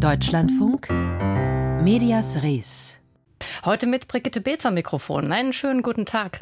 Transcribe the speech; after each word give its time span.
Deutschlandfunk 0.00 0.88
Medias 1.84 2.42
Res. 2.42 2.98
Heute 3.66 3.86
mit 3.86 4.08
Brigitte 4.08 4.40
Beetz 4.40 4.64
Mikrofon. 4.72 5.30
Einen 5.30 5.52
schönen 5.52 5.82
guten 5.82 6.06
Tag. 6.06 6.40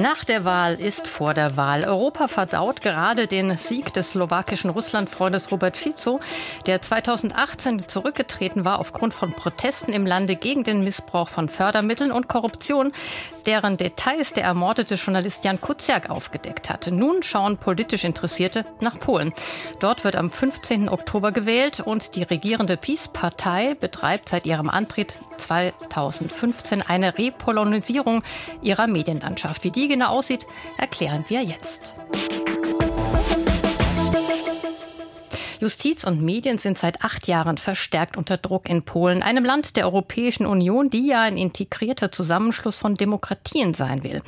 Nach 0.00 0.24
der 0.24 0.46
Wahl 0.46 0.80
ist 0.80 1.06
vor 1.06 1.34
der 1.34 1.58
Wahl. 1.58 1.84
Europa 1.84 2.26
verdaut 2.26 2.80
gerade 2.80 3.26
den 3.26 3.58
Sieg 3.58 3.92
des 3.92 4.12
slowakischen 4.12 4.70
Russlandfreundes 4.70 5.52
Robert 5.52 5.76
Fico, 5.76 6.20
der 6.64 6.80
2018 6.80 7.86
zurückgetreten 7.86 8.64
war 8.64 8.78
aufgrund 8.78 9.12
von 9.12 9.34
Protesten 9.34 9.92
im 9.92 10.06
Lande 10.06 10.36
gegen 10.36 10.64
den 10.64 10.84
Missbrauch 10.84 11.28
von 11.28 11.50
Fördermitteln 11.50 12.12
und 12.12 12.28
Korruption, 12.28 12.92
deren 13.44 13.76
Details 13.76 14.32
der 14.32 14.44
ermordete 14.44 14.94
Journalist 14.94 15.44
Jan 15.44 15.60
Kuciak 15.60 16.08
aufgedeckt 16.08 16.70
hatte. 16.70 16.92
Nun 16.92 17.22
schauen 17.22 17.58
politisch 17.58 18.04
Interessierte 18.04 18.64
nach 18.80 18.98
Polen. 18.98 19.34
Dort 19.80 20.04
wird 20.04 20.16
am 20.16 20.30
15. 20.30 20.88
Oktober 20.88 21.30
gewählt 21.30 21.80
und 21.80 22.16
die 22.16 22.22
regierende 22.22 22.78
PiS-Partei 22.78 23.74
betreibt 23.78 24.30
seit 24.30 24.46
ihrem 24.46 24.70
Antritt 24.70 25.20
2015 25.40 26.82
eine 26.82 27.18
Repolonisierung 27.18 28.22
ihrer 28.62 28.86
Medienlandschaft. 28.86 29.64
Wie 29.64 29.70
die 29.70 29.88
genau 29.88 30.10
aussieht, 30.10 30.46
erklären 30.78 31.24
wir 31.28 31.42
jetzt. 31.42 31.94
Justiz 35.60 36.04
und 36.04 36.22
Medien 36.22 36.56
sind 36.56 36.78
seit 36.78 37.04
acht 37.04 37.26
Jahren 37.28 37.58
verstärkt 37.58 38.16
unter 38.16 38.38
Druck 38.38 38.68
in 38.68 38.82
Polen, 38.82 39.22
einem 39.22 39.44
Land 39.44 39.76
der 39.76 39.84
Europäischen 39.84 40.46
Union, 40.46 40.88
die 40.88 41.06
ja 41.06 41.20
ein 41.20 41.36
integrierter 41.36 42.10
Zusammenschluss 42.10 42.78
von 42.78 42.94
Demokratien 42.94 43.74
sein 43.74 44.02
will. 44.02 44.22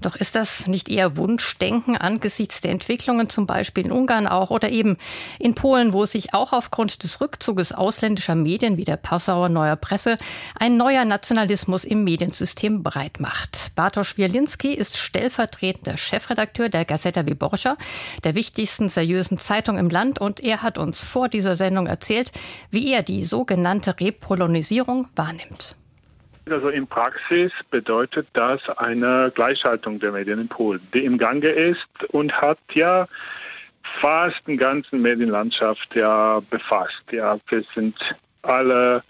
Doch 0.00 0.16
ist 0.16 0.34
das 0.34 0.66
nicht 0.66 0.88
eher 0.88 1.16
Wunschdenken 1.16 1.96
angesichts 1.96 2.60
der 2.60 2.70
Entwicklungen 2.70 3.28
zum 3.28 3.46
Beispiel 3.46 3.86
in 3.86 3.92
Ungarn 3.92 4.26
auch 4.26 4.50
oder 4.50 4.70
eben 4.70 4.96
in 5.38 5.54
Polen, 5.54 5.92
wo 5.92 6.06
sich 6.06 6.34
auch 6.34 6.52
aufgrund 6.52 7.02
des 7.02 7.20
Rückzuges 7.20 7.72
ausländischer 7.72 8.34
Medien 8.34 8.76
wie 8.76 8.84
der 8.84 8.96
Passauer 8.96 9.48
Neuer 9.48 9.76
Presse 9.76 10.16
ein 10.58 10.76
neuer 10.76 11.04
Nationalismus 11.04 11.84
im 11.84 12.04
Mediensystem 12.04 12.82
breit 12.82 13.20
macht. 13.20 13.72
Bartosz 13.74 14.16
Wielinski 14.16 14.74
ist 14.74 14.96
stellvertretender 14.96 15.96
Chefredakteur 15.96 16.68
der 16.68 16.84
Gazeta 16.84 17.26
Wyborcza, 17.26 17.76
der 18.24 18.34
wichtigsten 18.34 18.90
seriösen 18.90 19.38
Zeitung 19.38 19.78
im 19.78 19.90
Land 19.90 20.20
und 20.20 20.40
er 20.40 20.62
hat 20.62 20.78
uns 20.78 21.00
vor 21.00 21.28
dieser 21.28 21.56
Sendung 21.56 21.86
erzählt, 21.86 22.32
wie 22.70 22.92
er 22.92 23.02
die 23.02 23.24
sogenannte 23.24 23.98
Repolonisierung 23.98 25.08
wahrnimmt. 25.14 25.77
Also 26.50 26.68
in 26.68 26.86
Praxis 26.86 27.52
bedeutet 27.70 28.26
das 28.32 28.66
eine 28.78 29.30
Gleichschaltung 29.34 30.00
der 30.00 30.12
Medien 30.12 30.40
in 30.40 30.48
Polen, 30.48 30.80
die 30.94 31.04
im 31.04 31.18
Gange 31.18 31.48
ist 31.48 31.86
und 32.08 32.32
hat 32.32 32.58
ja 32.72 33.06
fast 34.00 34.46
den 34.46 34.56
ganzen 34.56 35.02
Medienlandschaft 35.02 35.94
ja 35.94 36.40
befasst. 36.50 37.02
Ja, 37.10 37.38
wir 37.48 37.64
sind 37.74 37.96
alle 38.42 39.02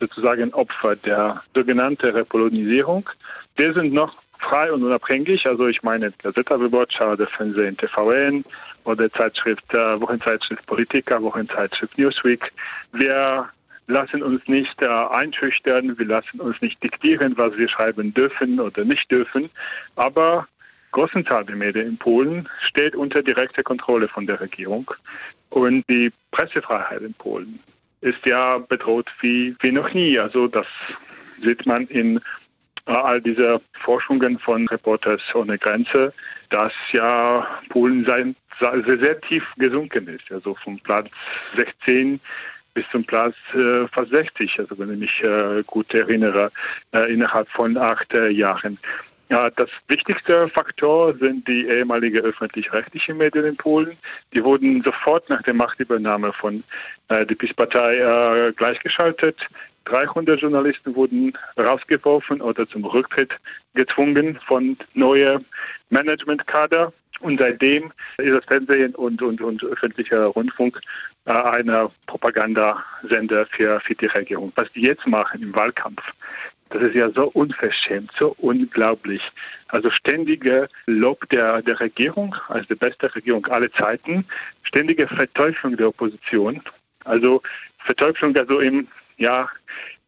sozusagen 0.00 0.52
Opfer 0.54 0.96
der 0.96 1.42
sogenannten 1.54 2.10
Repolonisierung. 2.10 3.08
Wir 3.56 3.74
sind 3.74 3.92
noch 3.92 4.16
frei 4.38 4.72
und 4.72 4.82
unabhängig. 4.84 5.46
Also 5.46 5.66
ich 5.66 5.82
meine 5.82 6.12
Gazeta 6.22 6.60
Wyborcza 6.60 7.12
oder 7.12 7.26
Fernsehen 7.26 7.76
TVN 7.76 8.44
oder 8.84 9.10
Zeitschrift, 9.12 9.64
äh, 9.74 10.00
Wochenzeitschrift 10.00 10.66
Politika, 10.66 11.20
Wochenzeitschrift 11.20 11.98
Newsweek. 11.98 12.52
Wir 12.92 13.48
lassen 13.88 14.22
uns 14.22 14.46
nicht 14.46 14.80
äh, 14.82 14.86
einschüchtern, 14.86 15.98
wir 15.98 16.06
lassen 16.06 16.40
uns 16.40 16.60
nicht 16.60 16.82
diktieren, 16.82 17.36
was 17.36 17.56
wir 17.56 17.68
schreiben 17.68 18.14
dürfen 18.14 18.60
oder 18.60 18.84
nicht 18.84 19.10
dürfen. 19.10 19.50
Aber 19.96 20.46
großen 20.92 21.24
Teil 21.24 21.44
der 21.44 21.56
Medien 21.56 21.88
in 21.88 21.98
Polen 21.98 22.48
steht 22.60 22.94
unter 22.94 23.22
direkter 23.22 23.62
Kontrolle 23.62 24.08
von 24.08 24.26
der 24.26 24.40
Regierung. 24.40 24.90
Und 25.50 25.84
die 25.88 26.12
Pressefreiheit 26.30 27.02
in 27.02 27.14
Polen 27.14 27.58
ist 28.00 28.24
ja 28.26 28.58
bedroht 28.58 29.10
wie, 29.20 29.56
wie 29.60 29.72
noch 29.72 29.92
nie. 29.92 30.18
Also 30.18 30.46
das 30.46 30.66
sieht 31.42 31.66
man 31.66 31.86
in 31.86 32.18
äh, 32.86 32.92
all 32.92 33.20
diese 33.20 33.60
Forschungen 33.80 34.38
von 34.38 34.68
Reporters 34.68 35.22
ohne 35.34 35.58
Grenze, 35.58 36.12
dass 36.50 36.72
ja 36.92 37.46
Polen 37.70 38.04
sehr, 38.04 38.34
sehr 38.98 39.20
tief 39.22 39.44
gesunken 39.56 40.08
ist. 40.08 40.30
Also 40.30 40.54
vom 40.56 40.78
Platz 40.80 41.08
16 41.56 42.20
bis 42.78 42.88
zum 42.90 43.02
Platz 43.02 43.34
äh, 43.54 43.88
fast 43.88 44.12
60, 44.12 44.60
also 44.60 44.78
wenn 44.78 44.92
ich 44.92 44.98
mich 45.00 45.24
äh, 45.24 45.64
gut 45.66 45.92
erinnere, 45.92 46.52
äh, 46.94 47.12
innerhalb 47.12 47.48
von 47.48 47.76
acht 47.76 48.14
äh, 48.14 48.28
Jahren. 48.28 48.78
Ja, 49.30 49.50
das 49.50 49.68
wichtigste 49.88 50.48
Faktor 50.48 51.12
sind 51.18 51.48
die 51.48 51.66
ehemalige 51.66 52.20
öffentlich-rechtlichen 52.20 53.16
Medien 53.16 53.46
in 53.46 53.56
Polen. 53.56 53.96
Die 54.32 54.44
wurden 54.44 54.80
sofort 54.84 55.28
nach 55.28 55.42
der 55.42 55.54
Machtübernahme 55.54 56.32
von 56.32 56.62
äh, 57.08 57.26
der 57.26 57.34
PiS-Partei 57.34 57.96
äh, 57.96 58.52
gleichgeschaltet. 58.52 59.36
300 59.84 60.40
Journalisten 60.40 60.94
wurden 60.94 61.32
rausgeworfen 61.56 62.40
oder 62.40 62.68
zum 62.68 62.84
Rücktritt 62.84 63.32
gezwungen 63.74 64.38
von 64.46 64.76
neuen 64.94 65.44
Managementkader. 65.90 66.92
Und 67.20 67.40
seitdem 67.40 67.92
ist 68.18 68.32
das 68.32 68.44
Fernsehen 68.44 68.94
und, 68.94 69.20
und, 69.22 69.40
und 69.40 69.64
öffentlicher 69.64 70.26
Rundfunk 70.26 70.80
äh, 71.24 71.32
eine 71.32 71.90
Propagandasender 72.06 73.46
für, 73.46 73.80
für 73.80 73.94
die 73.94 74.06
Regierung. 74.06 74.52
Was 74.54 74.70
die 74.72 74.82
jetzt 74.82 75.06
machen 75.06 75.42
im 75.42 75.54
Wahlkampf, 75.54 76.02
das 76.70 76.82
ist 76.82 76.94
ja 76.94 77.10
so 77.10 77.28
unverschämt, 77.30 78.12
so 78.18 78.34
unglaublich. 78.38 79.22
Also 79.68 79.90
ständige 79.90 80.68
Lob 80.86 81.28
der, 81.30 81.62
der 81.62 81.80
Regierung 81.80 82.36
als 82.48 82.66
die 82.68 82.74
beste 82.74 83.12
Regierung 83.14 83.46
aller 83.46 83.72
Zeiten, 83.72 84.24
ständige 84.62 85.08
Verteuflung 85.08 85.76
der 85.76 85.88
Opposition. 85.88 86.62
Also 87.04 87.42
Verteuflung 87.78 88.36
also 88.36 88.60
im, 88.60 88.86
ja, 89.18 89.48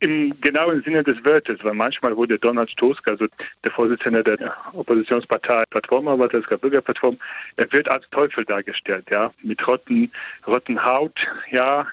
im 0.01 0.41
genauen 0.41 0.83
Sinne 0.83 1.05
des 1.05 1.23
Wortes, 1.25 1.63
weil 1.63 1.75
manchmal 1.75 2.17
wurde 2.17 2.39
Donald 2.39 2.75
Tusk, 2.77 3.07
also 3.07 3.27
der 3.65 3.71
Vorsitzende 3.71 4.25
der 4.25 4.57
Oppositionspartei 4.73 5.65
Plattform, 5.69 6.09
aber 6.09 6.27
das 6.27 6.47
Bürgerplattform, 6.47 7.19
er 7.57 7.71
wird 7.71 7.89
als 7.89 8.09
Teufel 8.11 8.45
dargestellt, 8.47 9.05
ja, 9.11 9.31
mit 9.43 9.67
roten, 9.67 10.11
roten 10.47 10.83
Haut, 10.83 11.21
ja, 11.51 11.87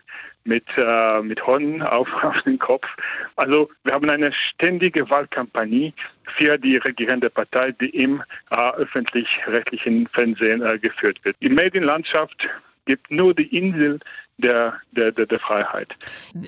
mit, 0.46 0.64
äh, 0.78 1.22
mit 1.22 1.46
Horn 1.46 1.82
auf, 1.82 2.08
auf 2.24 2.42
den 2.44 2.58
Kopf. 2.58 2.88
Also 3.36 3.70
wir 3.84 3.94
haben 3.94 4.10
eine 4.10 4.32
ständige 4.32 5.10
Wahlkampagne 5.10 5.94
für 6.38 6.58
die 6.58 6.78
regierende 6.78 7.30
Partei, 7.30 7.74
die 7.74 7.90
im 7.90 8.24
äh, 8.52 8.72
öffentlich-rechtlichen 8.78 10.08
Fernsehen 10.08 10.62
äh, 10.62 10.80
geführt 10.80 11.20
wird. 11.24 11.36
Die 11.42 11.50
Medienlandschaft 11.50 12.48
gibt 12.86 13.12
nur 13.12 13.34
die 13.34 13.56
Insel 13.56 14.00
der, 14.38 14.80
der, 14.92 15.12
der, 15.12 15.26
der 15.26 15.40
Freiheit. 15.40 15.96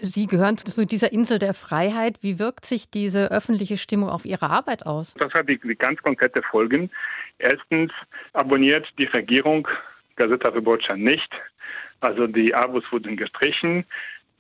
Sie 0.02 0.28
gehören 0.28 0.58
zu 0.58 0.86
dieser 0.86 1.12
Insel 1.12 1.40
der 1.40 1.54
Freiheit. 1.54 2.20
Wie 2.22 2.40
wirkt 2.40 2.66
sich 2.66 2.90
diese 2.90 3.32
öffentliche 3.32 3.78
Stimmung 3.78 4.10
auf 4.10 4.26
Ihre 4.26 4.50
Arbeit 4.50 4.86
aus? 4.86 5.16
Das 5.16 5.34
hat 5.34 5.50
die, 5.50 5.60
die 5.60 5.76
ganz 5.76 6.02
konkrete 6.02 6.42
Folgen. 6.44 6.92
Erstens 7.40 7.92
abonniert 8.34 8.88
die 8.98 9.06
Regierung 9.06 9.68
Gazeta 10.16 10.54
Wyborcza 10.54 10.96
nicht. 10.96 11.34
Also 12.02 12.28
die 12.28 12.54
Abos 12.54 12.84
wurden 12.92 13.18
gestrichen. 13.18 13.86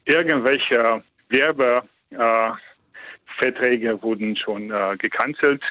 Irgendwelche 0.05 1.03
Werbe 1.29 1.83
äh, 2.11 2.51
Verträge 3.37 4.01
wurden 4.01 4.35
schon 4.35 4.71
äh, 4.71 4.97
gecancelt 4.97 5.63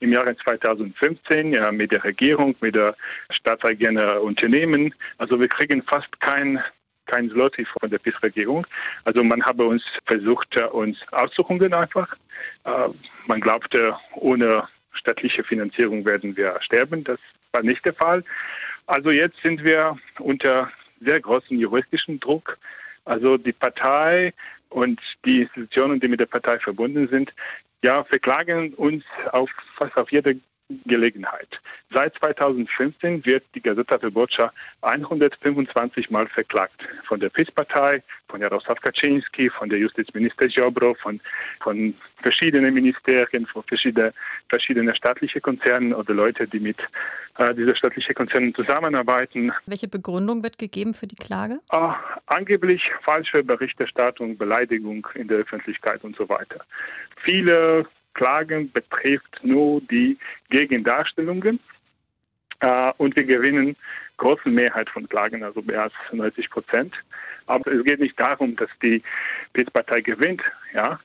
im 0.00 0.12
Jahre 0.12 0.36
2015 0.36 1.52
ja, 1.52 1.72
mit 1.72 1.92
der 1.92 2.04
Regierung, 2.04 2.54
mit 2.60 2.74
der 2.74 2.96
staatseigenen 3.30 4.18
Unternehmen. 4.18 4.94
Also 5.18 5.40
wir 5.40 5.48
kriegen 5.48 5.82
fast 5.82 6.20
kein 6.20 6.62
kein 7.06 7.30
Slotty 7.30 7.64
von 7.64 7.90
der 7.90 7.98
PIS-Regierung. 7.98 8.66
Also 9.04 9.22
man 9.24 9.44
habe 9.44 9.64
uns 9.64 9.84
versucht, 10.04 10.56
uns 10.56 10.98
auszuhungern 11.12 11.74
einfach. 11.74 12.14
Äh, 12.64 12.88
man 13.26 13.40
glaubte, 13.40 13.96
ohne 14.14 14.68
staatliche 14.92 15.44
Finanzierung 15.44 16.04
werden 16.04 16.36
wir 16.36 16.56
sterben. 16.60 17.04
Das 17.04 17.18
war 17.52 17.62
nicht 17.62 17.84
der 17.84 17.94
Fall. 17.94 18.24
Also 18.86 19.10
jetzt 19.10 19.40
sind 19.42 19.64
wir 19.64 19.96
unter 20.18 20.70
sehr 21.00 21.20
großem 21.20 21.58
juristischen 21.58 22.20
Druck. 22.20 22.58
Also 23.04 23.36
die 23.36 23.52
Partei 23.52 24.32
und 24.68 25.00
die 25.24 25.42
Institutionen, 25.42 26.00
die 26.00 26.08
mit 26.08 26.20
der 26.20 26.26
Partei 26.26 26.58
verbunden 26.58 27.08
sind, 27.08 27.32
ja, 27.82 28.02
verklagen 28.04 28.74
uns 28.74 29.04
auf 29.32 29.50
fast 29.76 29.96
auf 29.96 30.10
jede 30.10 30.40
Gelegenheit. 30.84 31.60
Seit 31.90 32.14
2015 32.16 33.24
wird 33.24 33.44
die 33.54 33.60
Gazeta 33.60 34.02
Wyborcza 34.02 34.52
125 34.82 36.10
Mal 36.10 36.26
verklagt. 36.26 36.88
Von 37.04 37.20
der 37.20 37.30
PiS-Partei, 37.30 38.02
von 38.28 38.40
Jarosław 38.40 38.80
Kaczynski, 38.80 39.48
von 39.48 39.68
der 39.68 39.78
Justizminister 39.78 40.48
Ziobro, 40.48 40.94
von, 40.94 41.20
von 41.60 41.94
verschiedenen 42.22 42.74
Ministerien, 42.74 43.46
von 43.46 43.62
verschiedenen 43.62 44.12
verschiedene 44.48 44.94
staatlichen 44.94 45.42
Konzernen 45.42 45.94
oder 45.94 46.14
Leute, 46.14 46.46
die 46.48 46.60
mit 46.60 46.78
äh, 47.38 47.54
diesen 47.54 47.76
staatlichen 47.76 48.14
Konzernen 48.14 48.54
zusammenarbeiten. 48.54 49.52
Welche 49.66 49.88
Begründung 49.88 50.42
wird 50.42 50.58
gegeben 50.58 50.94
für 50.94 51.06
die 51.06 51.16
Klage? 51.16 51.60
Äh, 51.70 51.92
angeblich 52.26 52.90
falsche 53.02 53.44
Berichterstattung, 53.44 54.36
Beleidigung 54.36 55.06
in 55.14 55.28
der 55.28 55.38
Öffentlichkeit 55.38 56.02
und 56.04 56.16
so 56.16 56.28
weiter. 56.28 56.64
Viele 57.18 57.86
Klagen 58.16 58.72
betrifft 58.72 59.40
nur 59.42 59.82
die 59.82 60.18
Gegendarstellungen. 60.48 61.60
Äh, 62.60 62.92
und 62.96 63.14
wir 63.14 63.24
gewinnen 63.24 63.76
große 64.16 64.48
Mehrheit 64.48 64.88
von 64.88 65.06
Klagen, 65.06 65.44
also 65.44 65.60
mehr 65.60 65.82
als 65.82 65.92
90 66.10 66.48
Prozent. 66.48 66.94
Aber 67.44 67.70
es 67.70 67.84
geht 67.84 68.00
nicht 68.00 68.18
darum, 68.18 68.56
dass 68.56 68.70
die 68.82 69.02
PIS-Partei 69.52 70.00
gewinnt, 70.00 70.42
ja, 70.72 70.98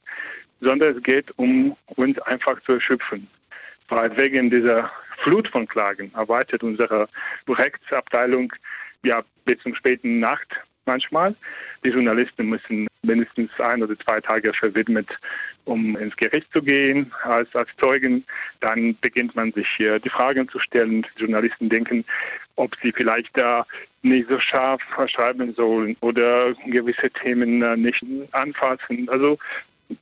sondern 0.62 0.96
es 0.96 1.04
geht 1.04 1.38
um 1.38 1.76
uns 1.98 2.18
einfach 2.20 2.62
zu 2.62 2.74
erschöpfen. 2.74 3.28
Weil 3.90 4.16
wegen 4.16 4.50
dieser 4.50 4.90
Flut 5.18 5.50
von 5.50 5.68
Klagen 5.68 6.14
erwartet 6.16 6.64
unsere 6.64 7.10
Rechtsabteilung 7.48 8.54
ja 9.04 9.22
bis 9.44 9.60
zum 9.60 9.76
späten 9.76 10.20
Nacht 10.20 10.62
manchmal. 10.86 11.36
Die 11.84 11.90
Journalisten 11.90 12.48
müssen 12.48 12.88
mindestens 13.04 13.52
ein 13.60 13.84
oder 13.84 13.98
zwei 14.00 14.22
Tage 14.22 14.54
verwidmet, 14.54 15.10
um 15.66 15.98
ins 15.98 16.16
Gericht 16.18 16.52
zu 16.54 16.62
gehen 16.62 17.12
als, 17.24 17.54
als 17.56 17.70
Zeugen. 17.80 18.24
Dann 18.60 18.98
beginnt 19.02 19.36
man 19.36 19.52
sich 19.54 19.68
hier 19.78 20.00
die 20.00 20.10
Fragen 20.10 20.48
zu 20.50 20.60
stellen. 20.60 21.06
Die 21.16 21.22
Journalisten 21.22 21.70
denken, 21.70 22.06
ob 22.56 22.76
sie 22.82 22.92
vielleicht 22.92 23.36
da 23.38 23.66
nicht 24.04 24.30
so 24.30 24.40
scharf 24.40 24.82
schreiben 25.08 25.54
sollen 25.54 25.96
oder 26.02 26.54
gewisse 26.66 27.10
Themen 27.12 27.62
äh, 27.62 27.78
nicht 27.78 28.04
anfassen. 28.32 29.08
Also 29.10 29.38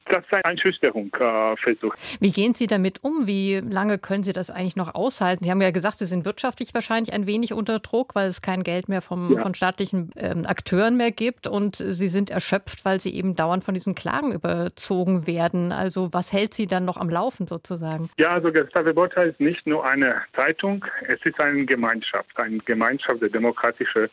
das 0.05 0.23
ist 0.23 0.33
ein 0.33 0.43
Einschüchterungsversuch. 0.43 1.95
Wie 2.19 2.31
gehen 2.31 2.53
Sie 2.53 2.67
damit 2.67 3.03
um? 3.03 3.27
Wie 3.27 3.57
lange 3.57 3.97
können 3.97 4.23
Sie 4.23 4.33
das 4.33 4.49
eigentlich 4.51 4.75
noch 4.75 4.95
aushalten? 4.95 5.43
Sie 5.43 5.51
haben 5.51 5.61
ja 5.61 5.71
gesagt, 5.71 5.97
Sie 5.99 6.05
sind 6.05 6.25
wirtschaftlich 6.25 6.73
wahrscheinlich 6.73 7.13
ein 7.13 7.27
wenig 7.27 7.53
unter 7.53 7.79
Druck, 7.79 8.15
weil 8.15 8.29
es 8.29 8.41
kein 8.41 8.63
Geld 8.63 8.89
mehr 8.89 9.01
vom, 9.01 9.33
ja. 9.33 9.39
von 9.39 9.53
staatlichen 9.53 10.11
ähm, 10.15 10.45
Akteuren 10.45 10.97
mehr 10.97 11.11
gibt 11.11 11.47
und 11.47 11.75
Sie 11.75 12.07
sind 12.07 12.29
erschöpft, 12.29 12.85
weil 12.85 12.99
Sie 12.99 13.13
eben 13.13 13.35
dauernd 13.35 13.63
von 13.63 13.73
diesen 13.73 13.95
Klagen 13.95 14.31
überzogen 14.31 15.27
werden. 15.27 15.71
Also 15.71 16.13
was 16.13 16.33
hält 16.33 16.53
Sie 16.53 16.67
dann 16.67 16.85
noch 16.85 16.97
am 16.97 17.09
Laufen 17.09 17.47
sozusagen? 17.47 18.09
Ja, 18.17 18.29
also 18.29 18.51
Gustave 18.51 18.93
Botha 18.93 19.23
ist 19.23 19.39
nicht 19.39 19.65
nur 19.67 19.85
eine 19.85 20.21
Zeitung, 20.35 20.85
es 21.07 21.19
ist 21.23 21.39
eine 21.39 21.65
Gemeinschaft, 21.65 22.37
eine 22.37 22.57
Gemeinschaft 22.59 23.21
der 23.21 23.29
demokratischen 23.29 24.05
äh, 24.05 24.09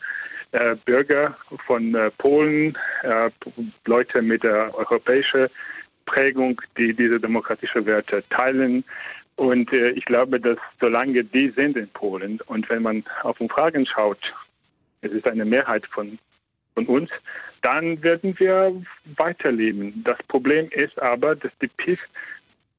Bürger 0.85 1.37
von 1.67 1.95
äh, 1.95 2.11
Polen, 2.13 2.77
äh, 3.03 3.31
Leute 3.85 4.23
mit 4.23 4.43
der 4.43 4.75
europäischen 4.75 5.49
Prägung, 6.07 6.61
die 6.79 6.95
diese 6.95 7.21
demokratischen 7.21 7.85
Werte 7.85 8.23
teilen. 8.31 8.85
Und 9.37 9.73
äh, 9.73 9.91
ich 9.91 10.05
glaube, 10.07 10.41
dass 10.41 10.59
solange 10.81 11.23
die 11.25 11.51
sind 11.51 11.77
in 11.77 11.89
Polen 11.89 12.41
und 12.47 12.69
wenn 12.71 12.83
man 12.83 13.05
auf 13.23 13.41
Umfragen 13.41 13.85
schaut, 13.85 14.35
es 15.03 15.13
ist 15.13 15.29
eine 15.29 15.45
Mehrheit 15.45 15.87
von, 15.87 16.19
von 16.75 16.87
uns, 16.87 17.11
dann 17.63 18.03
werden 18.03 18.39
wir 18.39 18.83
weiterleben. 19.17 20.03
Das 20.05 20.19
Problem 20.29 20.69
ist 20.71 21.01
aber, 21.03 21.37
dass 21.37 21.53
die 21.61 21.69
PIS 21.69 21.99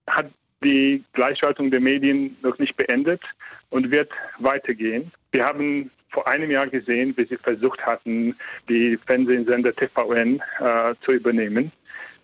hat 0.07 0.31
die 0.63 1.03
Gleichschaltung 1.13 1.69
der 1.69 1.81
Medien 1.81 2.35
noch 2.41 2.57
nicht 2.57 2.75
beendet 2.75 3.21
und 3.69 3.91
wird 3.91 4.11
weitergehen. 4.39 5.11
Wir 5.31 5.45
haben 5.45 5.91
vor 6.09 6.27
einem 6.27 6.51
Jahr 6.51 6.67
gesehen, 6.67 7.13
wie 7.17 7.25
sie 7.25 7.37
versucht 7.37 7.85
hatten, 7.85 8.35
die 8.69 8.97
Fernsehsender 9.05 9.75
TVN 9.75 10.41
äh, 10.59 10.93
zu 11.01 11.11
übernehmen 11.11 11.71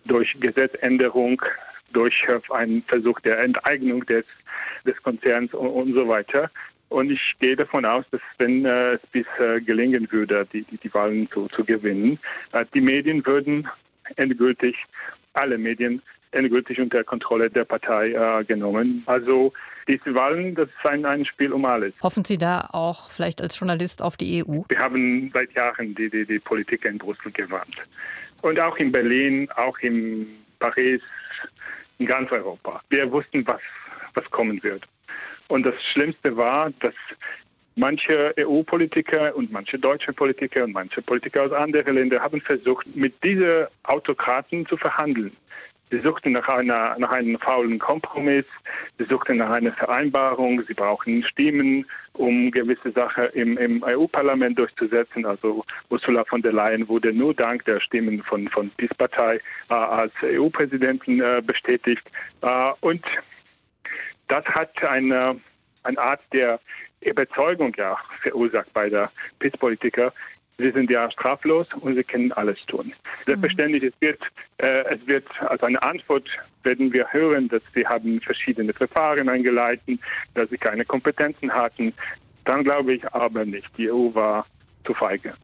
durch 0.04 0.38
Gesetzänderung, 0.40 1.40
durch 1.92 2.24
äh, 2.28 2.40
einen 2.52 2.82
Versuch 2.82 3.20
der 3.20 3.38
Enteignung 3.40 4.04
des, 4.06 4.24
des 4.86 5.00
Konzerns 5.02 5.52
und, 5.54 5.68
und, 5.68 5.94
so 5.94 6.08
weiter. 6.08 6.50
Und 6.88 7.10
ich 7.10 7.34
gehe 7.40 7.56
davon 7.56 7.84
aus, 7.84 8.04
dass 8.10 8.20
wenn 8.38 8.64
äh, 8.64 8.94
es 8.94 9.00
bis 9.12 9.26
äh, 9.38 9.60
gelingen 9.60 10.10
würde, 10.10 10.46
die, 10.52 10.62
die, 10.62 10.76
die 10.76 10.94
Wahlen 10.94 11.28
zu, 11.30 11.48
zu 11.48 11.64
gewinnen, 11.64 12.18
äh, 12.52 12.64
die 12.74 12.80
Medien 12.80 13.24
würden 13.26 13.68
endgültig, 14.16 14.76
alle 15.32 15.58
Medien 15.58 16.02
endgültig 16.32 16.80
unter 16.80 17.02
Kontrolle 17.04 17.50
der 17.50 17.64
Partei 17.64 18.12
äh, 18.12 18.44
genommen. 18.44 19.02
Also 19.06 19.52
diese 19.86 20.14
Wahlen, 20.14 20.54
das 20.54 20.68
ist 20.68 20.86
ein, 20.86 21.04
ein 21.04 21.24
Spiel 21.24 21.52
um 21.52 21.64
alles. 21.64 21.92
Hoffen 22.02 22.24
Sie 22.24 22.38
da 22.38 22.68
auch 22.72 23.10
vielleicht 23.10 23.40
als 23.40 23.58
Journalist 23.58 24.02
auf 24.02 24.16
die 24.16 24.42
EU? 24.42 24.62
Wir 24.68 24.78
haben 24.78 25.30
seit 25.32 25.52
Jahren 25.52 25.94
die, 25.94 26.10
die, 26.10 26.26
die 26.26 26.38
Politiker 26.38 26.88
in 26.88 26.98
Brüssel 26.98 27.30
gewarnt. 27.32 27.76
Und 28.42 28.58
auch 28.60 28.76
in 28.76 28.92
Berlin, 28.92 29.48
auch 29.56 29.78
in 29.78 30.26
Paris, 30.58 31.00
in 31.98 32.06
ganz 32.06 32.30
Europa. 32.30 32.82
Wir 32.90 33.10
wussten, 33.10 33.46
was, 33.46 33.60
was 34.14 34.30
kommen 34.30 34.62
wird. 34.62 34.86
Und 35.48 35.64
das 35.64 35.74
Schlimmste 35.92 36.36
war, 36.36 36.70
dass 36.80 36.94
manche 37.76 38.34
EU-Politiker 38.38 39.34
und 39.34 39.52
manche 39.52 39.78
deutsche 39.78 40.12
Politiker 40.12 40.64
und 40.64 40.72
manche 40.72 41.02
Politiker 41.02 41.44
aus 41.44 41.52
anderen 41.52 41.94
Ländern 41.94 42.22
haben 42.22 42.40
versucht, 42.40 42.86
mit 42.94 43.22
diesen 43.22 43.66
Autokraten 43.84 44.66
zu 44.66 44.76
verhandeln. 44.76 45.36
Sie 45.94 46.00
suchten 46.00 46.32
nach, 46.32 46.48
einer, 46.48 46.96
nach 46.98 47.12
einem 47.12 47.38
faulen 47.38 47.78
Kompromiss, 47.78 48.46
sie 48.98 49.04
suchten 49.04 49.36
nach 49.36 49.50
einer 49.50 49.72
Vereinbarung, 49.72 50.60
sie 50.66 50.74
brauchen 50.74 51.22
Stimmen, 51.22 51.86
um 52.14 52.50
gewisse 52.50 52.90
Sachen 52.90 53.26
im, 53.34 53.56
im 53.58 53.80
EU-Parlament 53.84 54.58
durchzusetzen. 54.58 55.24
Also 55.24 55.64
Ursula 55.90 56.24
von 56.24 56.42
der 56.42 56.52
Leyen 56.52 56.88
wurde 56.88 57.12
nur 57.12 57.32
dank 57.32 57.64
der 57.66 57.78
Stimmen 57.78 58.24
von, 58.24 58.48
von 58.48 58.70
PiS-Partei 58.70 59.36
äh, 59.70 59.74
als 59.74 60.12
EU-Präsidentin 60.24 61.20
äh, 61.20 61.40
bestätigt. 61.46 62.04
Äh, 62.40 62.72
und 62.80 63.04
das 64.26 64.44
hat 64.46 64.82
eine, 64.82 65.38
eine 65.84 65.98
Art 65.98 66.22
der 66.32 66.58
Überzeugung 67.02 67.72
ja 67.76 67.96
verursacht 68.20 68.72
bei 68.72 68.88
der 68.88 69.12
PiS-Politiker, 69.38 70.12
Sie 70.58 70.70
sind 70.70 70.90
ja 70.90 71.10
straflos 71.10 71.66
und 71.80 71.96
sie 71.96 72.04
können 72.04 72.32
alles 72.32 72.64
tun. 72.66 72.92
Selbstverständlich, 73.26 73.82
es 73.82 73.92
wird, 74.00 74.20
äh, 74.58 74.84
es 74.94 75.06
wird 75.06 75.26
als 75.42 75.62
eine 75.62 75.82
Antwort 75.82 76.28
werden 76.62 76.92
wir 76.92 77.06
hören, 77.10 77.48
dass 77.48 77.62
sie 77.74 77.86
haben 77.86 78.20
verschiedene 78.20 78.72
Verfahren 78.72 79.28
eingeleitet, 79.28 79.98
dass 80.34 80.48
sie 80.50 80.58
keine 80.58 80.84
Kompetenzen 80.84 81.52
hatten. 81.52 81.92
Dann 82.44 82.64
glaube 82.64 82.94
ich 82.94 83.08
aber 83.12 83.44
nicht. 83.44 83.68
Die 83.76 83.90
EU 83.90 84.14
war 84.14 84.46
zu 84.84 84.94
feige. 84.94 85.34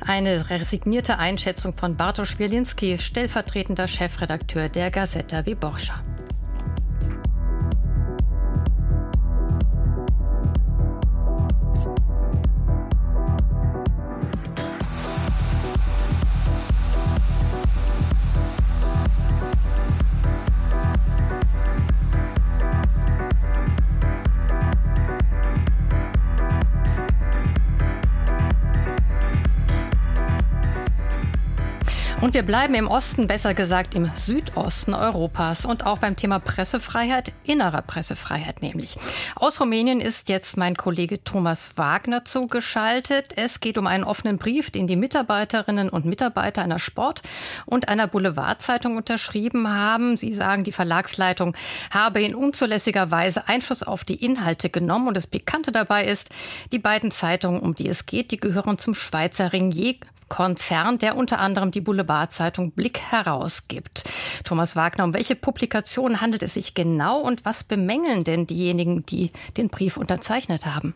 Eine 0.00 0.48
resignierte 0.50 1.18
Einschätzung 1.18 1.74
von 1.74 1.96
Bartosz 1.96 2.38
Wielinski, 2.38 2.98
stellvertretender 2.98 3.88
Chefredakteur 3.88 4.68
der 4.68 4.90
Gazeta 4.90 5.44
Wyborcza. 5.46 6.02
Und 32.26 32.34
wir 32.34 32.42
bleiben 32.42 32.74
im 32.74 32.88
Osten, 32.88 33.28
besser 33.28 33.54
gesagt 33.54 33.94
im 33.94 34.10
Südosten 34.16 34.94
Europas 34.94 35.64
und 35.64 35.86
auch 35.86 35.98
beim 35.98 36.16
Thema 36.16 36.40
Pressefreiheit, 36.40 37.32
innerer 37.44 37.82
Pressefreiheit 37.82 38.62
nämlich. 38.62 38.98
Aus 39.36 39.60
Rumänien 39.60 40.00
ist 40.00 40.28
jetzt 40.28 40.56
mein 40.56 40.74
Kollege 40.74 41.22
Thomas 41.22 41.78
Wagner 41.78 42.24
zugeschaltet. 42.24 43.34
Es 43.36 43.60
geht 43.60 43.78
um 43.78 43.86
einen 43.86 44.02
offenen 44.02 44.38
Brief, 44.38 44.72
den 44.72 44.88
die 44.88 44.96
Mitarbeiterinnen 44.96 45.88
und 45.88 46.04
Mitarbeiter 46.04 46.62
einer 46.62 46.80
Sport- 46.80 47.22
und 47.64 47.88
einer 47.88 48.08
Boulevardzeitung 48.08 48.96
unterschrieben 48.96 49.68
haben. 49.68 50.16
Sie 50.16 50.32
sagen, 50.32 50.64
die 50.64 50.72
Verlagsleitung 50.72 51.56
habe 51.92 52.22
in 52.22 52.34
unzulässiger 52.34 53.12
Weise 53.12 53.46
Einfluss 53.46 53.84
auf 53.84 54.02
die 54.02 54.24
Inhalte 54.24 54.68
genommen. 54.68 55.06
Und 55.06 55.16
das 55.16 55.28
Pikante 55.28 55.70
dabei 55.70 56.04
ist, 56.04 56.30
die 56.72 56.80
beiden 56.80 57.12
Zeitungen, 57.12 57.60
um 57.60 57.76
die 57.76 57.88
es 57.88 58.04
geht, 58.04 58.32
die 58.32 58.40
gehören 58.40 58.78
zum 58.78 58.96
Schweizer 58.96 59.52
Ringier 59.52 59.94
Konzern, 60.28 60.98
der 60.98 61.16
unter 61.16 61.38
anderem 61.38 61.70
die 61.70 61.80
Boulevardzeitung 61.80 62.72
Blick 62.72 62.98
herausgibt. 62.98 64.04
Thomas 64.44 64.76
Wagner, 64.76 65.04
um 65.04 65.14
welche 65.14 65.36
Publikation 65.36 66.20
handelt 66.20 66.42
es 66.42 66.54
sich 66.54 66.74
genau 66.74 67.20
und 67.20 67.44
was 67.44 67.64
bemängeln 67.64 68.24
denn 68.24 68.46
diejenigen, 68.46 69.06
die 69.06 69.30
den 69.56 69.68
Brief 69.68 69.96
unterzeichnet 69.96 70.66
haben? 70.66 70.94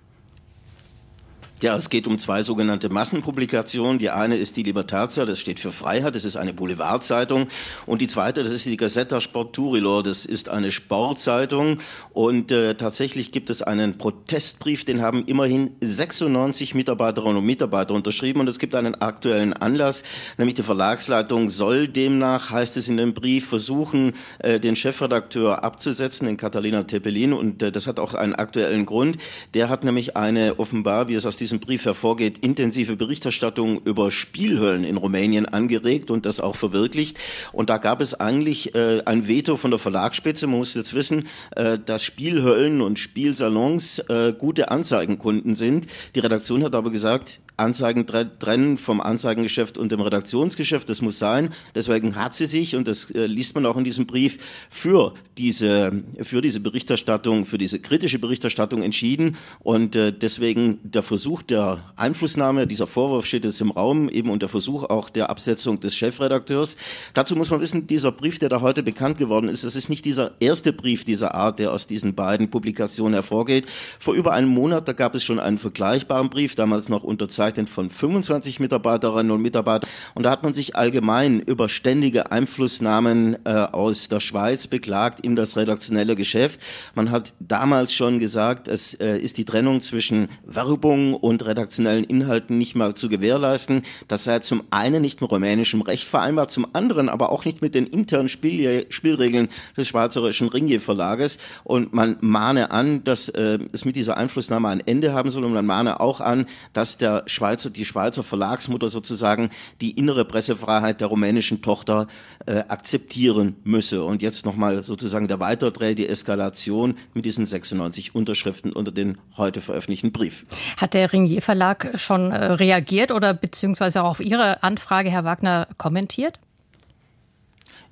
Ja, 1.62 1.76
es 1.76 1.90
geht 1.90 2.06
um 2.06 2.16
zwei 2.16 2.42
sogenannte 2.42 2.88
Massenpublikationen. 2.88 3.98
Die 3.98 4.08
eine 4.08 4.38
ist 4.38 4.56
die 4.56 4.62
Libertatia, 4.62 5.26
das 5.26 5.38
steht 5.38 5.60
für 5.60 5.70
Freiheit, 5.70 6.14
das 6.14 6.24
ist 6.24 6.36
eine 6.36 6.54
Boulevardzeitung. 6.54 7.48
Und 7.84 8.00
die 8.00 8.06
zweite, 8.06 8.42
das 8.42 8.50
ist 8.50 8.64
die 8.64 8.78
Gazzetta 8.78 9.20
Sporturilor, 9.20 10.02
das 10.02 10.24
ist 10.24 10.48
eine 10.48 10.72
Sportzeitung. 10.72 11.80
Und 12.14 12.50
äh, 12.50 12.76
tatsächlich 12.76 13.30
gibt 13.30 13.50
es 13.50 13.60
einen 13.60 13.98
Protestbrief, 13.98 14.86
den 14.86 15.02
haben 15.02 15.26
immerhin 15.26 15.76
96 15.82 16.74
Mitarbeiterinnen 16.74 17.36
und 17.36 17.44
Mitarbeiter 17.44 17.92
unterschrieben. 17.92 18.40
Und 18.40 18.48
es 18.48 18.58
gibt 18.58 18.74
einen 18.74 18.94
aktuellen 18.94 19.52
Anlass, 19.52 20.02
nämlich 20.38 20.54
die 20.54 20.62
Verlagsleitung 20.62 21.50
soll 21.50 21.88
demnach, 21.88 22.50
heißt 22.50 22.78
es 22.78 22.88
in 22.88 22.96
dem 22.96 23.12
Brief, 23.12 23.46
versuchen, 23.50 24.14
äh, 24.38 24.60
den 24.60 24.76
Chefredakteur 24.76 25.62
abzusetzen, 25.62 26.26
den 26.26 26.38
Catalina 26.38 26.84
Tepelin. 26.84 27.34
Und 27.34 27.62
äh, 27.62 27.70
das 27.70 27.86
hat 27.86 28.00
auch 28.00 28.14
einen 28.14 28.34
aktuellen 28.34 28.86
Grund. 28.86 29.18
Der 29.52 29.68
hat 29.68 29.84
nämlich 29.84 30.16
eine 30.16 30.58
offenbar, 30.58 31.08
wie 31.08 31.16
es 31.16 31.26
aus 31.26 31.36
diesem 31.36 31.49
diesem 31.50 31.60
Brief 31.60 31.84
hervorgeht, 31.84 32.38
intensive 32.38 32.94
Berichterstattung 32.94 33.82
über 33.84 34.12
Spielhöllen 34.12 34.84
in 34.84 34.96
Rumänien 34.96 35.46
angeregt 35.46 36.12
und 36.12 36.24
das 36.24 36.38
auch 36.40 36.54
verwirklicht. 36.54 37.18
Und 37.52 37.70
da 37.70 37.78
gab 37.78 38.00
es 38.00 38.14
eigentlich 38.14 38.76
äh, 38.76 39.02
ein 39.04 39.26
Veto 39.26 39.56
von 39.56 39.72
der 39.72 39.80
Verlagsspitze. 39.80 40.46
Man 40.46 40.58
muss 40.58 40.74
jetzt 40.74 40.94
wissen, 40.94 41.26
äh, 41.56 41.76
dass 41.84 42.04
Spielhöllen 42.04 42.80
und 42.80 43.00
Spielsalons 43.00 43.98
äh, 43.98 44.32
gute 44.32 44.70
Anzeigenkunden 44.70 45.56
sind. 45.56 45.88
Die 46.14 46.20
Redaktion 46.20 46.62
hat 46.62 46.76
aber 46.76 46.90
gesagt, 46.90 47.40
Anzeigen 47.60 48.06
trennen 48.06 48.78
vom 48.78 49.00
Anzeigengeschäft 49.00 49.78
und 49.78 49.92
dem 49.92 50.00
Redaktionsgeschäft. 50.00 50.88
Das 50.88 51.02
muss 51.02 51.18
sein. 51.18 51.50
Deswegen 51.74 52.16
hat 52.16 52.34
sie 52.34 52.46
sich, 52.46 52.74
und 52.74 52.88
das 52.88 53.10
äh, 53.10 53.26
liest 53.26 53.54
man 53.54 53.66
auch 53.66 53.76
in 53.76 53.84
diesem 53.84 54.06
Brief, 54.06 54.38
für 54.70 55.14
diese, 55.36 56.02
für 56.22 56.40
diese 56.40 56.60
Berichterstattung, 56.60 57.44
für 57.44 57.58
diese 57.58 57.78
kritische 57.78 58.18
Berichterstattung 58.18 58.82
entschieden. 58.82 59.36
Und 59.60 59.94
äh, 59.94 60.12
deswegen 60.12 60.78
der 60.82 61.02
Versuch 61.02 61.42
der 61.42 61.84
Einflussnahme, 61.96 62.66
dieser 62.66 62.86
Vorwurf 62.86 63.26
steht 63.26 63.44
jetzt 63.44 63.60
im 63.60 63.70
Raum, 63.70 64.08
eben 64.08 64.30
und 64.30 64.40
der 64.40 64.48
Versuch 64.48 64.84
auch 64.84 65.10
der 65.10 65.28
Absetzung 65.28 65.80
des 65.80 65.94
Chefredakteurs. 65.94 66.76
Dazu 67.14 67.36
muss 67.36 67.50
man 67.50 67.60
wissen, 67.60 67.86
dieser 67.86 68.10
Brief, 68.10 68.38
der 68.38 68.48
da 68.48 68.62
heute 68.62 68.82
bekannt 68.82 69.18
geworden 69.18 69.48
ist, 69.48 69.64
das 69.64 69.76
ist 69.76 69.90
nicht 69.90 70.06
dieser 70.06 70.32
erste 70.40 70.72
Brief 70.72 71.04
dieser 71.04 71.34
Art, 71.34 71.58
der 71.58 71.72
aus 71.72 71.86
diesen 71.86 72.14
beiden 72.14 72.50
Publikationen 72.50 73.12
hervorgeht. 73.14 73.66
Vor 73.98 74.14
über 74.14 74.32
einem 74.32 74.48
Monat, 74.48 74.88
da 74.88 74.94
gab 74.94 75.14
es 75.14 75.24
schon 75.24 75.38
einen 75.38 75.58
vergleichbaren 75.58 76.30
Brief, 76.30 76.54
damals 76.54 76.88
noch 76.88 77.02
unterzeichnet 77.02 77.49
unterzeichnet 77.50 77.68
von 77.68 77.90
25 77.90 78.60
Mitarbeiterinnen 78.60 79.30
und 79.32 79.42
Mitarbeitern. 79.42 79.88
Und 80.14 80.24
da 80.24 80.30
hat 80.30 80.42
man 80.42 80.54
sich 80.54 80.76
allgemein 80.76 81.40
über 81.40 81.68
ständige 81.68 82.30
Einflussnahmen 82.30 83.36
äh, 83.44 83.50
aus 83.50 84.08
der 84.08 84.20
Schweiz 84.20 84.66
beklagt 84.66 85.20
in 85.20 85.36
das 85.36 85.56
redaktionelle 85.56 86.16
Geschäft. 86.16 86.60
Man 86.94 87.10
hat 87.10 87.34
damals 87.40 87.92
schon 87.92 88.18
gesagt, 88.18 88.68
es 88.68 88.94
äh, 88.94 89.18
ist 89.18 89.38
die 89.38 89.44
Trennung 89.44 89.80
zwischen 89.80 90.28
Werbung 90.44 91.14
und 91.14 91.44
redaktionellen 91.44 92.04
Inhalten 92.04 92.58
nicht 92.58 92.76
mal 92.76 92.94
zu 92.94 93.08
gewährleisten. 93.08 93.82
Das 94.08 94.24
sei 94.24 94.38
zum 94.40 94.62
einen 94.70 95.02
nicht 95.02 95.20
mit 95.20 95.30
rumänischem 95.30 95.82
Recht 95.82 96.04
vereinbart, 96.04 96.50
zum 96.50 96.66
anderen 96.74 97.08
aber 97.08 97.32
auch 97.32 97.44
nicht 97.44 97.62
mit 97.62 97.74
den 97.74 97.86
internen 97.86 98.28
Spiel 98.28 98.86
Spielregeln 98.88 99.48
des 99.76 99.88
Schweizerischen 99.88 100.48
Ringier 100.48 100.80
Verlages. 100.80 101.38
Und 101.64 101.92
man 101.92 102.16
mahne 102.20 102.70
an, 102.70 103.02
dass 103.04 103.28
äh, 103.28 103.58
es 103.72 103.84
mit 103.84 103.96
dieser 103.96 104.16
Einflussnahme 104.16 104.68
ein 104.68 104.80
Ende 104.80 105.12
haben 105.12 105.30
soll 105.30 105.44
und 105.44 105.52
man 105.52 105.66
mahne 105.66 106.00
auch 106.00 106.20
an, 106.20 106.46
dass 106.72 106.98
der 106.98 107.24
Schweizer, 107.30 107.70
die 107.70 107.84
Schweizer 107.84 108.22
Verlagsmutter 108.22 108.88
sozusagen 108.88 109.50
die 109.80 109.92
innere 109.92 110.24
Pressefreiheit 110.24 111.00
der 111.00 111.08
rumänischen 111.08 111.62
Tochter 111.62 112.06
äh, 112.46 112.64
akzeptieren 112.68 113.56
müsse. 113.64 114.04
Und 114.04 114.22
jetzt 114.22 114.44
nochmal 114.44 114.82
sozusagen 114.82 115.28
der 115.28 115.40
Weiterdreh, 115.40 115.94
die 115.94 116.08
Eskalation 116.08 116.96
mit 117.14 117.24
diesen 117.24 117.46
96 117.46 118.14
Unterschriften 118.14 118.72
unter 118.72 118.92
den 118.92 119.18
heute 119.36 119.60
veröffentlichten 119.60 120.12
Brief. 120.12 120.46
Hat 120.76 120.94
der 120.94 121.12
Ringier 121.12 121.42
Verlag 121.42 121.92
schon 121.96 122.32
äh, 122.32 122.52
reagiert 122.52 123.12
oder 123.12 123.34
beziehungsweise 123.34 124.02
auch 124.02 124.10
auf 124.10 124.20
Ihre 124.20 124.62
Anfrage, 124.62 125.10
Herr 125.10 125.24
Wagner, 125.24 125.68
kommentiert? 125.78 126.38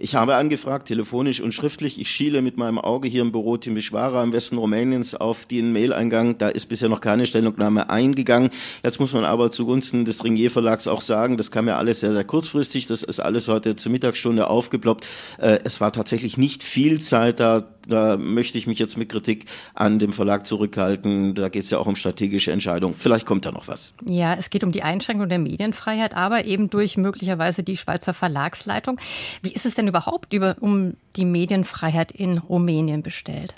Ich 0.01 0.15
habe 0.15 0.37
angefragt, 0.37 0.87
telefonisch 0.87 1.41
und 1.41 1.53
schriftlich. 1.53 2.01
Ich 2.01 2.09
schiele 2.09 2.41
mit 2.41 2.57
meinem 2.57 2.79
Auge 2.79 3.09
hier 3.09 3.21
im 3.21 3.33
Büro 3.33 3.57
Timișoara 3.57 4.23
im 4.23 4.33
Westen 4.33 4.57
Rumäniens 4.57 5.17
auf 5.17 5.45
den 5.45 5.73
Maileingang. 5.73 6.39
Da 6.39 6.51
ist 6.51 6.67
bisher 6.67 6.89
noch 6.89 7.01
keine 7.01 7.27
Stellungnahme 7.27 7.91
eingegangen. 7.91 8.51
Jetzt 8.85 9.01
muss 9.01 9.13
man 9.13 9.25
aber 9.25 9.51
zugunsten 9.51 10.05
des 10.05 10.23
Ringier 10.23 10.53
Verlags 10.53 10.87
auch 10.87 11.01
sagen, 11.01 11.37
das 11.37 11.51
kam 11.51 11.67
ja 11.67 11.79
alles 11.79 11.99
sehr, 11.99 12.13
sehr 12.13 12.23
kurzfristig. 12.23 12.87
Das 12.87 13.03
ist 13.03 13.19
alles 13.19 13.49
heute 13.49 13.75
zur 13.75 13.91
Mittagsstunde 13.91 14.47
aufgeploppt. 14.49 15.05
Äh, 15.39 15.59
es 15.65 15.81
war 15.81 15.93
tatsächlich 15.93 16.39
nicht 16.39 16.63
viel 16.63 17.01
Zeit 17.01 17.41
da. 17.41 17.65
Da 17.89 18.19
möchte 18.19 18.59
ich 18.59 18.67
mich 18.67 18.79
jetzt 18.79 18.99
mit 18.99 19.09
Kritik 19.09 19.47
an 19.73 19.99
dem 19.99 20.13
Verlag 20.13 20.47
zurückhalten. 20.47 21.35
Da 21.35 21.49
geht 21.49 21.65
es 21.65 21.71
ja 21.71 21.79
auch 21.79 21.87
um 21.87 21.97
strategische 21.97 22.53
Entscheidungen. 22.53 22.95
Vielleicht 22.95 23.25
kommt 23.25 23.47
da 23.47 23.51
noch 23.51 23.67
was. 23.67 23.95
Ja, 24.05 24.35
es 24.35 24.51
geht 24.51 24.63
um 24.63 24.73
die 24.73 24.83
Einschränkung 24.83 25.29
der 25.29 25.39
Medienfreiheit, 25.39 26.15
aber 26.15 26.45
eben 26.45 26.69
durch 26.69 26.99
möglicherweise 26.99 27.63
die 27.63 27.79
Schweizer 27.79 28.13
Verlagsleitung. 28.13 29.01
Wie 29.43 29.53
ist 29.53 29.65
es 29.65 29.75
denn 29.75 29.88
überhaupt 29.89 30.33
über, 30.33 30.57
um 30.61 30.95
die 31.17 31.25
Medienfreiheit 31.25 32.13
in 32.13 32.39
Rumänien 32.39 33.03
bestellt? 33.03 33.55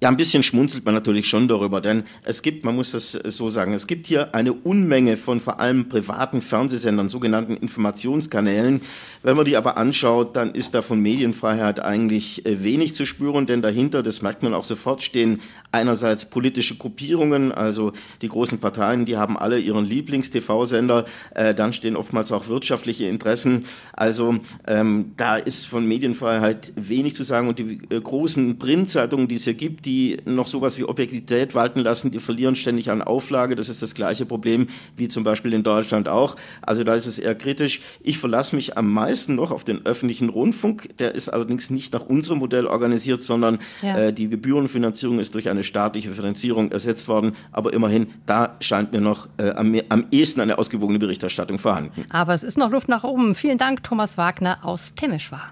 Ja, 0.00 0.08
ein 0.08 0.16
bisschen 0.16 0.44
schmunzelt 0.44 0.84
man 0.84 0.94
natürlich 0.94 1.28
schon 1.28 1.48
darüber, 1.48 1.80
denn 1.80 2.04
es 2.22 2.42
gibt, 2.42 2.64
man 2.64 2.76
muss 2.76 2.92
das 2.92 3.10
so 3.10 3.48
sagen, 3.48 3.72
es 3.72 3.88
gibt 3.88 4.06
hier 4.06 4.32
eine 4.32 4.52
Unmenge 4.52 5.16
von 5.16 5.40
vor 5.40 5.58
allem 5.58 5.88
privaten 5.88 6.40
Fernsehsendern, 6.40 7.08
sogenannten 7.08 7.56
Informationskanälen. 7.56 8.80
Wenn 9.24 9.36
man 9.36 9.44
die 9.44 9.56
aber 9.56 9.76
anschaut, 9.76 10.36
dann 10.36 10.54
ist 10.54 10.76
da 10.76 10.82
von 10.82 11.00
Medienfreiheit 11.00 11.80
eigentlich 11.80 12.46
äh, 12.46 12.62
wenig 12.62 12.94
zu 12.94 13.06
spüren, 13.06 13.46
denn 13.46 13.60
dahinter, 13.60 14.04
das 14.04 14.22
merkt 14.22 14.44
man 14.44 14.54
auch 14.54 14.62
sofort, 14.62 15.02
stehen 15.02 15.40
einerseits 15.72 16.26
politische 16.26 16.76
Gruppierungen, 16.76 17.50
also 17.50 17.90
die 18.22 18.28
großen 18.28 18.60
Parteien, 18.60 19.04
die 19.04 19.16
haben 19.16 19.36
alle 19.36 19.58
ihren 19.58 19.84
Lieblings-TV-Sender, 19.84 21.06
äh, 21.34 21.54
dann 21.54 21.72
stehen 21.72 21.96
oftmals 21.96 22.30
auch 22.30 22.46
wirtschaftliche 22.46 23.06
Interessen. 23.06 23.64
Also 23.94 24.36
ähm, 24.68 25.14
da 25.16 25.34
ist 25.34 25.66
von 25.66 25.88
Medienfreiheit 25.88 26.72
wenig 26.76 27.16
zu 27.16 27.24
sagen 27.24 27.48
und 27.48 27.58
die 27.58 27.80
äh, 27.90 28.00
großen 28.00 28.60
Printzeitungen, 28.60 29.26
die 29.26 29.34
es 29.34 29.42
hier 29.42 29.54
gibt, 29.54 29.87
die 29.88 30.18
noch 30.26 30.46
sowas 30.46 30.76
wie 30.76 30.84
Objektivität 30.84 31.54
walten 31.54 31.80
lassen, 31.80 32.10
die 32.10 32.18
verlieren 32.18 32.54
ständig 32.54 32.90
an 32.90 33.00
Auflage. 33.00 33.54
Das 33.54 33.70
ist 33.70 33.80
das 33.80 33.94
gleiche 33.94 34.26
Problem 34.26 34.66
wie 34.96 35.08
zum 35.08 35.24
Beispiel 35.24 35.54
in 35.54 35.62
Deutschland 35.62 36.08
auch. 36.08 36.36
Also 36.60 36.84
da 36.84 36.94
ist 36.94 37.06
es 37.06 37.18
eher 37.18 37.34
kritisch. 37.34 37.80
Ich 38.02 38.18
verlasse 38.18 38.54
mich 38.54 38.76
am 38.76 38.92
meisten 38.92 39.34
noch 39.34 39.50
auf 39.50 39.64
den 39.64 39.86
öffentlichen 39.86 40.28
Rundfunk. 40.28 40.98
Der 40.98 41.14
ist 41.14 41.30
allerdings 41.30 41.70
nicht 41.70 41.94
nach 41.94 42.04
unserem 42.04 42.40
Modell 42.40 42.66
organisiert, 42.66 43.22
sondern 43.22 43.60
ja. 43.80 43.96
äh, 43.96 44.12
die 44.12 44.28
Gebührenfinanzierung 44.28 45.20
ist 45.20 45.34
durch 45.34 45.48
eine 45.48 45.64
staatliche 45.64 46.12
Finanzierung 46.12 46.70
ersetzt 46.70 47.08
worden. 47.08 47.34
Aber 47.50 47.72
immerhin, 47.72 48.08
da 48.26 48.56
scheint 48.60 48.92
mir 48.92 49.00
noch 49.00 49.26
äh, 49.38 49.52
am, 49.52 49.74
am 49.88 50.04
ehesten 50.10 50.42
eine 50.42 50.58
ausgewogene 50.58 50.98
Berichterstattung 50.98 51.58
vorhanden. 51.58 52.04
Aber 52.10 52.34
es 52.34 52.42
ist 52.42 52.58
noch 52.58 52.70
Luft 52.70 52.90
nach 52.90 53.04
oben. 53.04 53.34
Vielen 53.34 53.56
Dank, 53.56 53.82
Thomas 53.84 54.18
Wagner 54.18 54.58
aus 54.62 54.92
Temeschwar. 54.94 55.50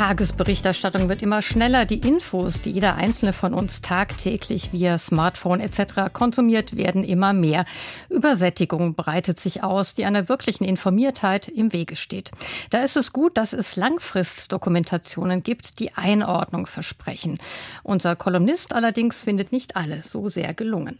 Tagesberichterstattung 0.00 1.10
wird 1.10 1.20
immer 1.20 1.42
schneller. 1.42 1.84
Die 1.84 1.98
Infos, 1.98 2.62
die 2.62 2.70
jeder 2.70 2.94
einzelne 2.94 3.34
von 3.34 3.52
uns 3.52 3.82
tagtäglich 3.82 4.72
via 4.72 4.96
Smartphone 4.96 5.60
etc. 5.60 6.10
konsumiert, 6.14 6.74
werden 6.74 7.04
immer 7.04 7.34
mehr. 7.34 7.66
Übersättigung 8.08 8.94
breitet 8.94 9.38
sich 9.38 9.62
aus, 9.62 9.92
die 9.92 10.06
einer 10.06 10.30
wirklichen 10.30 10.64
Informiertheit 10.64 11.48
im 11.48 11.74
Wege 11.74 11.96
steht. 11.96 12.30
Da 12.70 12.82
ist 12.82 12.96
es 12.96 13.12
gut, 13.12 13.36
dass 13.36 13.52
es 13.52 13.76
Langfristdokumentationen 13.76 15.42
gibt, 15.42 15.78
die 15.80 15.92
Einordnung 15.92 16.66
versprechen. 16.66 17.38
Unser 17.82 18.16
Kolumnist 18.16 18.72
allerdings 18.72 19.24
findet 19.24 19.52
nicht 19.52 19.76
alle 19.76 20.02
so 20.02 20.30
sehr 20.30 20.54
gelungen. 20.54 20.98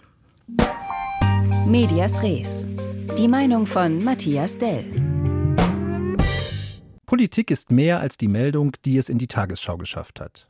Medias 1.66 2.20
Res. 2.20 2.66
Die 3.16 3.28
Meinung 3.28 3.64
von 3.64 4.04
Matthias 4.04 4.58
Dell. 4.58 4.99
Politik 7.10 7.50
ist 7.50 7.72
mehr 7.72 7.98
als 7.98 8.18
die 8.18 8.28
Meldung, 8.28 8.70
die 8.84 8.96
es 8.96 9.08
in 9.08 9.18
die 9.18 9.26
Tagesschau 9.26 9.76
geschafft 9.76 10.20
hat. 10.20 10.48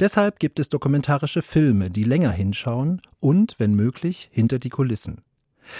Deshalb 0.00 0.38
gibt 0.38 0.58
es 0.58 0.68
dokumentarische 0.68 1.40
Filme, 1.40 1.88
die 1.88 2.02
länger 2.02 2.30
hinschauen 2.30 3.00
und, 3.20 3.54
wenn 3.58 3.72
möglich, 3.72 4.28
hinter 4.30 4.58
die 4.58 4.68
Kulissen. 4.68 5.22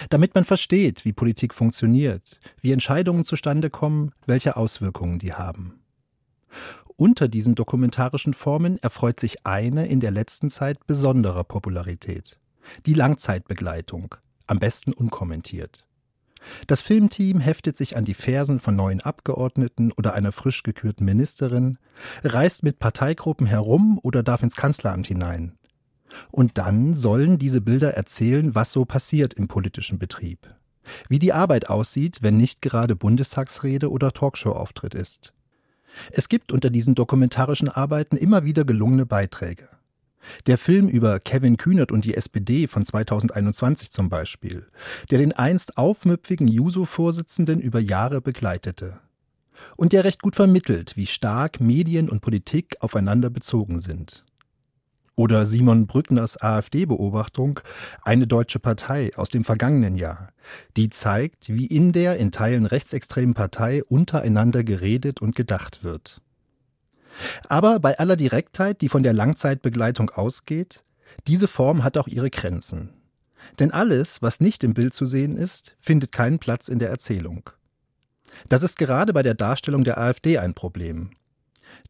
Damit 0.08 0.34
man 0.34 0.46
versteht, 0.46 1.04
wie 1.04 1.12
Politik 1.12 1.52
funktioniert, 1.52 2.40
wie 2.62 2.72
Entscheidungen 2.72 3.22
zustande 3.22 3.68
kommen, 3.68 4.12
welche 4.26 4.56
Auswirkungen 4.56 5.18
die 5.18 5.34
haben. 5.34 5.78
Unter 6.96 7.28
diesen 7.28 7.54
dokumentarischen 7.54 8.32
Formen 8.32 8.78
erfreut 8.78 9.20
sich 9.20 9.44
eine 9.44 9.88
in 9.88 10.00
der 10.00 10.10
letzten 10.10 10.48
Zeit 10.48 10.86
besonderer 10.86 11.44
Popularität. 11.44 12.38
Die 12.86 12.94
Langzeitbegleitung, 12.94 14.14
am 14.46 14.58
besten 14.58 14.94
unkommentiert. 14.94 15.84
Das 16.66 16.82
Filmteam 16.82 17.40
heftet 17.40 17.76
sich 17.76 17.96
an 17.96 18.04
die 18.04 18.14
Fersen 18.14 18.60
von 18.60 18.76
neuen 18.76 19.00
Abgeordneten 19.00 19.92
oder 19.92 20.14
einer 20.14 20.32
frisch 20.32 20.62
gekürten 20.62 21.04
Ministerin, 21.04 21.78
reist 22.24 22.62
mit 22.62 22.78
Parteigruppen 22.78 23.46
herum 23.46 23.98
oder 24.02 24.22
darf 24.22 24.42
ins 24.42 24.56
Kanzleramt 24.56 25.06
hinein. 25.06 25.58
Und 26.30 26.58
dann 26.58 26.94
sollen 26.94 27.38
diese 27.38 27.60
Bilder 27.60 27.94
erzählen, 27.94 28.54
was 28.54 28.72
so 28.72 28.84
passiert 28.84 29.34
im 29.34 29.48
politischen 29.48 29.98
Betrieb. 29.98 30.54
Wie 31.08 31.18
die 31.18 31.32
Arbeit 31.32 31.68
aussieht, 31.68 32.18
wenn 32.22 32.36
nicht 32.36 32.62
gerade 32.62 32.96
Bundestagsrede 32.96 33.90
oder 33.90 34.12
Talkshow-Auftritt 34.12 34.94
ist. 34.94 35.34
Es 36.10 36.28
gibt 36.28 36.52
unter 36.52 36.70
diesen 36.70 36.94
dokumentarischen 36.94 37.68
Arbeiten 37.68 38.16
immer 38.16 38.44
wieder 38.44 38.64
gelungene 38.64 39.06
Beiträge. 39.06 39.68
Der 40.46 40.58
Film 40.58 40.88
über 40.88 41.20
Kevin 41.20 41.56
Kühnert 41.56 41.92
und 41.92 42.04
die 42.04 42.14
SPD 42.14 42.66
von 42.66 42.84
2021 42.84 43.90
zum 43.90 44.08
Beispiel, 44.08 44.66
der 45.10 45.18
den 45.18 45.32
einst 45.32 45.76
aufmüpfigen 45.76 46.48
Juso-Vorsitzenden 46.48 47.60
über 47.60 47.80
Jahre 47.80 48.20
begleitete. 48.20 48.98
Und 49.76 49.92
der 49.92 50.04
recht 50.04 50.22
gut 50.22 50.36
vermittelt, 50.36 50.96
wie 50.96 51.06
stark 51.06 51.60
Medien 51.60 52.08
und 52.08 52.20
Politik 52.20 52.76
aufeinander 52.80 53.30
bezogen 53.30 53.78
sind. 53.78 54.24
Oder 55.18 55.46
Simon 55.46 55.88
Brückners 55.88 56.40
AfD-Beobachtung 56.40 57.58
Eine 58.02 58.28
deutsche 58.28 58.60
Partei 58.60 59.10
aus 59.16 59.30
dem 59.30 59.44
vergangenen 59.44 59.96
Jahr, 59.96 60.28
die 60.76 60.90
zeigt, 60.90 61.48
wie 61.48 61.66
in 61.66 61.90
der 61.90 62.18
in 62.18 62.30
Teilen 62.30 62.66
rechtsextremen 62.66 63.34
Partei 63.34 63.82
untereinander 63.82 64.62
geredet 64.62 65.20
und 65.20 65.34
gedacht 65.34 65.82
wird. 65.82 66.22
Aber 67.48 67.80
bei 67.80 67.98
aller 67.98 68.16
Direktheit, 68.16 68.80
die 68.80 68.88
von 68.88 69.02
der 69.02 69.12
Langzeitbegleitung 69.12 70.10
ausgeht, 70.10 70.84
diese 71.26 71.48
Form 71.48 71.84
hat 71.84 71.96
auch 71.98 72.08
ihre 72.08 72.30
Grenzen. 72.30 72.90
Denn 73.58 73.70
alles, 73.70 74.22
was 74.22 74.40
nicht 74.40 74.64
im 74.64 74.74
Bild 74.74 74.94
zu 74.94 75.06
sehen 75.06 75.36
ist, 75.36 75.74
findet 75.78 76.12
keinen 76.12 76.38
Platz 76.38 76.68
in 76.68 76.78
der 76.78 76.90
Erzählung. 76.90 77.50
Das 78.48 78.62
ist 78.62 78.78
gerade 78.78 79.12
bei 79.12 79.22
der 79.22 79.34
Darstellung 79.34 79.84
der 79.84 79.98
AfD 79.98 80.38
ein 80.38 80.54
Problem. 80.54 81.10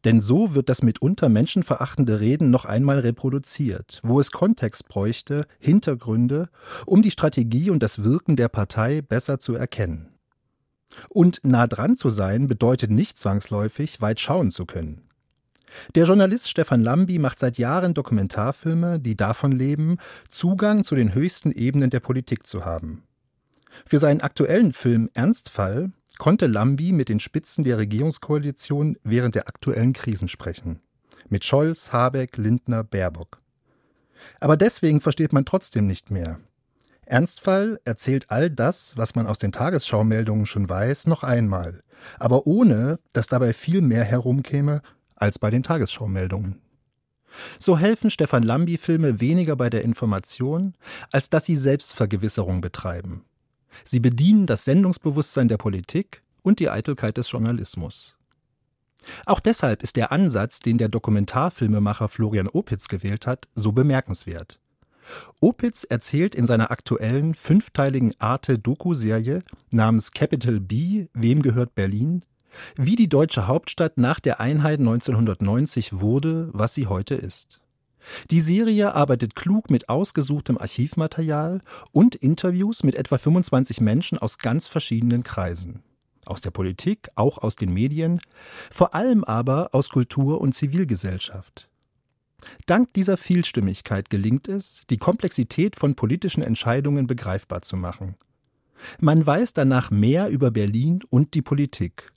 Denn 0.05 0.21
so 0.21 0.53
wird 0.55 0.69
das 0.69 0.81
mitunter 0.81 1.29
menschenverachtende 1.29 2.19
Reden 2.19 2.49
noch 2.49 2.65
einmal 2.65 2.99
reproduziert, 2.99 3.99
wo 4.03 4.19
es 4.19 4.31
Kontext 4.31 4.87
bräuchte, 4.87 5.45
Hintergründe, 5.59 6.49
um 6.85 7.01
die 7.01 7.11
Strategie 7.11 7.69
und 7.69 7.83
das 7.83 8.03
Wirken 8.03 8.35
der 8.35 8.49
Partei 8.49 9.01
besser 9.01 9.39
zu 9.39 9.55
erkennen. 9.55 10.09
Und 11.09 11.41
nah 11.43 11.67
dran 11.67 11.95
zu 11.95 12.09
sein 12.09 12.47
bedeutet 12.47 12.91
nicht 12.91 13.17
zwangsläufig, 13.17 14.01
weit 14.01 14.19
schauen 14.19 14.51
zu 14.51 14.65
können. 14.65 15.08
Der 15.95 16.05
Journalist 16.05 16.49
Stefan 16.49 16.81
Lambi 16.81 17.19
macht 17.19 17.39
seit 17.39 17.57
Jahren 17.57 17.93
Dokumentarfilme, 17.93 18.99
die 18.99 19.15
davon 19.15 19.51
leben, 19.51 19.97
Zugang 20.27 20.83
zu 20.83 20.95
den 20.95 21.13
höchsten 21.13 21.51
Ebenen 21.51 21.89
der 21.89 21.99
Politik 21.99 22.47
zu 22.47 22.65
haben. 22.65 23.03
Für 23.85 23.99
seinen 23.99 24.21
aktuellen 24.21 24.73
Film 24.73 25.09
Ernstfall 25.13 25.91
konnte 26.17 26.47
Lambi 26.47 26.91
mit 26.91 27.09
den 27.09 27.19
Spitzen 27.19 27.63
der 27.63 27.77
Regierungskoalition 27.77 28.97
während 29.03 29.35
der 29.35 29.47
aktuellen 29.47 29.93
Krisen 29.93 30.27
sprechen. 30.27 30.81
Mit 31.29 31.45
Scholz, 31.45 31.91
Habeck, 31.91 32.37
Lindner, 32.37 32.83
Baerbock. 32.83 33.41
Aber 34.39 34.57
deswegen 34.57 35.01
versteht 35.01 35.31
man 35.31 35.45
trotzdem 35.45 35.87
nicht 35.87 36.11
mehr. 36.11 36.39
Ernstfall 37.05 37.79
erzählt 37.85 38.25
all 38.29 38.49
das, 38.49 38.95
was 38.97 39.15
man 39.15 39.25
aus 39.25 39.39
den 39.39 39.51
Tagesschaumeldungen 39.51 40.45
schon 40.45 40.69
weiß, 40.69 41.07
noch 41.07 41.23
einmal, 41.23 41.81
aber 42.19 42.45
ohne, 42.45 42.99
dass 43.13 43.27
dabei 43.27 43.53
viel 43.53 43.81
mehr 43.81 44.03
herumkäme 44.03 44.81
als 45.19 45.39
bei 45.39 45.49
den 45.49 45.63
Tagesschaumeldungen. 45.63 46.61
So 47.59 47.77
helfen 47.77 48.09
Stefan 48.09 48.43
Lambi 48.43 48.77
Filme 48.77 49.19
weniger 49.21 49.55
bei 49.55 49.69
der 49.69 49.83
Information, 49.83 50.75
als 51.11 51.29
dass 51.29 51.45
sie 51.45 51.55
Selbstvergewisserung 51.55 52.61
betreiben. 52.61 53.25
Sie 53.83 53.99
bedienen 53.99 54.47
das 54.47 54.65
Sendungsbewusstsein 54.65 55.47
der 55.47 55.57
Politik 55.57 56.23
und 56.41 56.59
die 56.59 56.69
Eitelkeit 56.69 57.17
des 57.17 57.31
Journalismus. 57.31 58.15
Auch 59.25 59.39
deshalb 59.39 59.83
ist 59.83 59.95
der 59.95 60.11
Ansatz, 60.11 60.59
den 60.59 60.77
der 60.77 60.89
Dokumentarfilmemacher 60.89 62.09
Florian 62.09 62.47
Opitz 62.47 62.87
gewählt 62.87 63.27
hat, 63.27 63.47
so 63.53 63.71
bemerkenswert. 63.71 64.59
Opitz 65.41 65.83
erzählt 65.83 66.35
in 66.35 66.45
seiner 66.45 66.71
aktuellen 66.71 67.33
fünfteiligen 67.33 68.13
Arte-Doku-Serie 68.19 69.43
namens 69.71 70.11
Capital 70.11 70.59
B 70.59 71.07
Wem 71.13 71.41
gehört 71.41 71.75
Berlin? 71.75 72.23
Wie 72.75 72.95
die 72.95 73.09
deutsche 73.09 73.47
Hauptstadt 73.47 73.97
nach 73.97 74.19
der 74.19 74.39
Einheit 74.39 74.79
1990 74.79 75.99
wurde, 75.99 76.49
was 76.53 76.73
sie 76.73 76.87
heute 76.87 77.15
ist. 77.15 77.61
Die 78.31 78.41
Serie 78.41 78.93
arbeitet 78.95 79.35
klug 79.35 79.69
mit 79.69 79.89
ausgesuchtem 79.89 80.57
Archivmaterial 80.57 81.61
und 81.91 82.15
Interviews 82.15 82.83
mit 82.83 82.95
etwa 82.95 83.17
25 83.17 83.81
Menschen 83.81 84.17
aus 84.17 84.37
ganz 84.37 84.67
verschiedenen 84.67 85.23
Kreisen. 85.23 85.83
Aus 86.25 86.41
der 86.41 86.51
Politik, 86.51 87.09
auch 87.15 87.39
aus 87.39 87.55
den 87.55 87.73
Medien, 87.73 88.19
vor 88.71 88.93
allem 88.93 89.23
aber 89.23 89.69
aus 89.73 89.89
Kultur 89.89 90.41
und 90.41 90.53
Zivilgesellschaft. 90.53 91.69
Dank 92.67 92.93
dieser 92.93 93.17
Vielstimmigkeit 93.17 94.09
gelingt 94.09 94.47
es, 94.47 94.81
die 94.89 94.97
Komplexität 94.97 95.75
von 95.75 95.95
politischen 95.95 96.41
Entscheidungen 96.41 97.07
begreifbar 97.07 97.61
zu 97.61 97.75
machen. 97.75 98.15
Man 98.99 99.25
weiß 99.25 99.53
danach 99.53 99.91
mehr 99.91 100.29
über 100.29 100.51
Berlin 100.51 101.01
und 101.09 101.33
die 101.33 101.41
Politik 101.41 102.13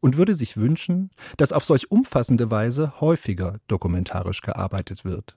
und 0.00 0.16
würde 0.16 0.34
sich 0.34 0.56
wünschen, 0.56 1.10
dass 1.36 1.52
auf 1.52 1.64
solch 1.64 1.90
umfassende 1.90 2.50
Weise 2.50 3.00
häufiger 3.00 3.58
dokumentarisch 3.68 4.40
gearbeitet 4.42 5.04
wird. 5.04 5.36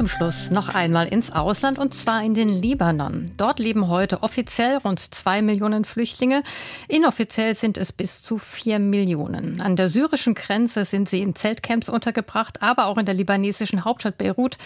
Zum 0.00 0.08
Schluss 0.08 0.50
noch 0.50 0.74
einmal 0.74 1.08
ins 1.08 1.30
Ausland 1.30 1.78
und 1.78 1.92
zwar 1.92 2.24
in 2.24 2.32
den 2.32 2.48
Libanon. 2.48 3.30
Dort 3.36 3.58
leben 3.58 3.88
heute 3.88 4.22
offiziell 4.22 4.78
rund 4.78 4.98
zwei 4.98 5.42
Millionen 5.42 5.84
Flüchtlinge. 5.84 6.42
Inoffiziell 6.88 7.54
sind 7.54 7.76
es 7.76 7.92
bis 7.92 8.22
zu 8.22 8.38
vier 8.38 8.78
Millionen. 8.78 9.60
An 9.60 9.76
der 9.76 9.90
syrischen 9.90 10.32
Grenze 10.32 10.86
sind 10.86 11.10
sie 11.10 11.20
in 11.20 11.36
Zeltcamps 11.36 11.90
untergebracht, 11.90 12.62
aber 12.62 12.86
auch 12.86 12.96
in 12.96 13.04
der 13.04 13.14
libanesischen 13.14 13.84
Hauptstadt 13.84 14.16
Beirut 14.16 14.56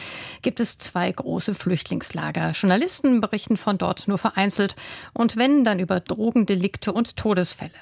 gibt 0.42 0.60
es 0.60 0.78
zwei 0.78 1.10
große 1.10 1.54
Flüchtlingslager. 1.54 2.52
Journalisten 2.52 3.20
berichten 3.20 3.56
von 3.56 3.76
dort 3.76 4.06
nur 4.06 4.18
vereinzelt 4.18 4.76
und 5.14 5.36
wenn 5.36 5.64
dann 5.64 5.80
über 5.80 5.98
Drogendelikte 5.98 6.92
und 6.92 7.16
Todesfälle. 7.16 7.72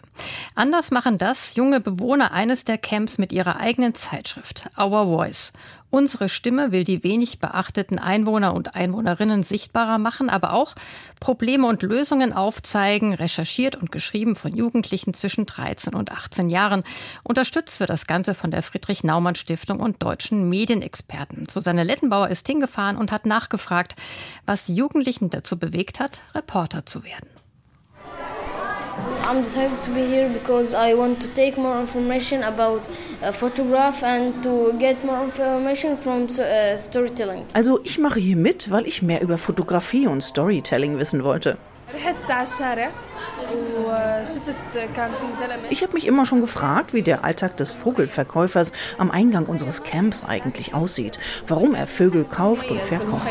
Anders 0.54 0.90
machen 0.90 1.18
das 1.18 1.54
junge 1.54 1.80
Bewohner 1.80 2.32
eines 2.32 2.64
der 2.64 2.78
Camps 2.78 3.18
mit 3.18 3.30
ihrer 3.30 3.60
eigenen 3.60 3.94
Zeitschrift 3.94 4.70
Our 4.78 5.04
Voice. 5.04 5.52
Unsere 5.94 6.30
Stimme 6.30 6.72
will 6.72 6.84
die 6.84 7.04
wenig 7.04 7.38
beachteten 7.38 7.98
Einwohner 7.98 8.54
und 8.54 8.74
Einwohnerinnen 8.74 9.42
sichtbarer 9.42 9.98
machen, 9.98 10.30
aber 10.30 10.54
auch 10.54 10.74
Probleme 11.20 11.66
und 11.66 11.82
Lösungen 11.82 12.32
aufzeigen, 12.32 13.12
recherchiert 13.12 13.76
und 13.76 13.92
geschrieben 13.92 14.34
von 14.34 14.56
Jugendlichen 14.56 15.12
zwischen 15.12 15.44
13 15.44 15.92
und 15.92 16.10
18 16.10 16.48
Jahren. 16.48 16.82
Unterstützt 17.24 17.78
wird 17.78 17.90
das 17.90 18.06
Ganze 18.06 18.32
von 18.32 18.50
der 18.50 18.62
Friedrich 18.62 19.04
Naumann 19.04 19.34
Stiftung 19.34 19.80
und 19.80 20.02
deutschen 20.02 20.48
Medienexperten. 20.48 21.46
Susanne 21.46 21.84
Lettenbauer 21.84 22.28
ist 22.30 22.46
hingefahren 22.46 22.96
und 22.96 23.12
hat 23.12 23.26
nachgefragt, 23.26 23.94
was 24.46 24.68
Jugendlichen 24.68 25.28
dazu 25.28 25.58
bewegt 25.58 26.00
hat, 26.00 26.22
Reporter 26.34 26.86
zu 26.86 27.04
werden. 27.04 27.28
I'm 29.24 29.42
decided 29.42 29.82
to 29.84 29.90
be 29.90 30.04
here 30.04 30.28
because 30.28 30.74
I 30.74 30.94
want 30.94 31.20
to 31.20 31.28
take 31.28 31.56
more 31.56 31.80
information 31.80 32.42
about 32.42 32.82
uh, 33.22 33.32
photograph 33.32 34.02
and 34.02 34.42
to 34.42 34.74
get 34.78 35.04
more 35.04 35.24
information 35.24 35.96
from 35.96 36.24
uh, 36.24 36.76
storytelling. 36.76 37.46
Also 37.54 37.80
ich 37.84 37.98
mache 37.98 38.20
hier 38.20 38.36
mit, 38.36 38.70
weil 38.70 38.86
ich 38.86 39.00
mehr 39.02 39.22
über 39.22 39.38
Fotografie 39.38 40.06
und 40.06 40.22
Storytelling 40.22 40.98
wissen 40.98 41.24
wollte. 41.24 41.56
Ich 45.70 45.82
habe 45.82 45.92
mich 45.94 46.06
immer 46.06 46.26
schon 46.26 46.40
gefragt, 46.40 46.94
wie 46.94 47.02
der 47.02 47.24
Alltag 47.24 47.56
des 47.56 47.72
Vogelverkäufers 47.72 48.72
am 48.98 49.10
Eingang 49.10 49.46
unseres 49.46 49.82
Camps 49.82 50.24
eigentlich 50.24 50.74
aussieht, 50.74 51.18
warum 51.46 51.74
er 51.74 51.86
Vögel 51.86 52.24
kauft 52.24 52.70
und 52.70 52.80
verkauft. 52.80 53.26
Uh, 53.26 53.28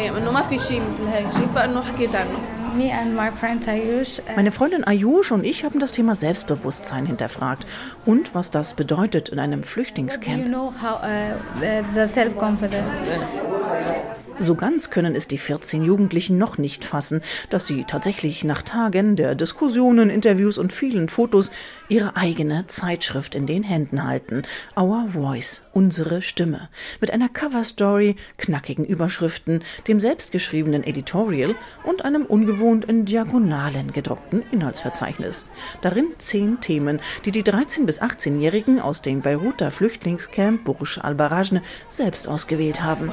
Meine 4.36 4.52
Freundin 4.52 4.84
Ayush 4.84 5.32
und 5.32 5.44
ich 5.44 5.64
haben 5.64 5.80
das 5.80 5.92
Thema 5.92 6.16
Selbstbewusstsein 6.16 7.06
hinterfragt 7.06 7.66
und 8.06 8.34
was 8.34 8.52
das 8.52 8.74
bedeutet 8.74 9.30
in 9.30 9.40
einem 9.40 9.64
Flüchtlingscamp. 9.64 10.48
So 14.40 14.56
ganz 14.56 14.90
können 14.90 15.16
es 15.16 15.28
die 15.28 15.38
14 15.38 15.84
Jugendlichen 15.84 16.38
noch 16.38 16.58
nicht 16.58 16.84
fassen, 16.84 17.22
dass 17.50 17.68
sie 17.68 17.84
tatsächlich 17.84 18.44
nach 18.44 18.62
Tagen 18.62 19.16
der 19.16 19.36
Diskussionen, 19.36 20.10
Interviews 20.10 20.58
und 20.58 20.74
vielen 20.74 21.10
Fotos 21.10 21.52
ihre 21.92 22.16
eigene 22.16 22.66
Zeitschrift 22.68 23.36
in 23.36 23.46
den 23.46 23.64
Händen 23.64 24.08
halten. 24.08 24.44
Our 24.80 25.10
Voice, 25.12 25.64
unsere 25.74 26.22
Stimme. 26.22 26.70
Mit 27.02 27.12
einer 27.12 27.28
Coverstory, 27.28 28.16
knackigen 28.38 28.86
Überschriften, 28.86 29.62
dem 29.90 30.00
selbstgeschriebenen 30.00 30.86
Editorial 30.86 31.54
und 31.84 32.06
einem 32.06 32.26
ungewohnt 32.26 32.86
in 32.86 33.04
Diagonalen 33.04 33.92
gedruckten 33.92 34.42
Inhaltsverzeichnis. 34.52 35.46
Darin 35.82 36.06
zehn 36.18 36.62
Themen, 36.62 37.02
die 37.26 37.32
die 37.32 37.44
13- 37.44 37.86
bis 37.86 38.02
18-Jährigen 38.02 38.80
aus 38.80 39.02
dem 39.02 39.22
Beiruter 39.22 39.70
Flüchtlingscamp 39.70 40.64
Burj 40.64 41.00
al-Barajne 41.02 41.62
selbst 41.90 42.26
ausgewählt 42.26 42.82
haben. 42.82 43.12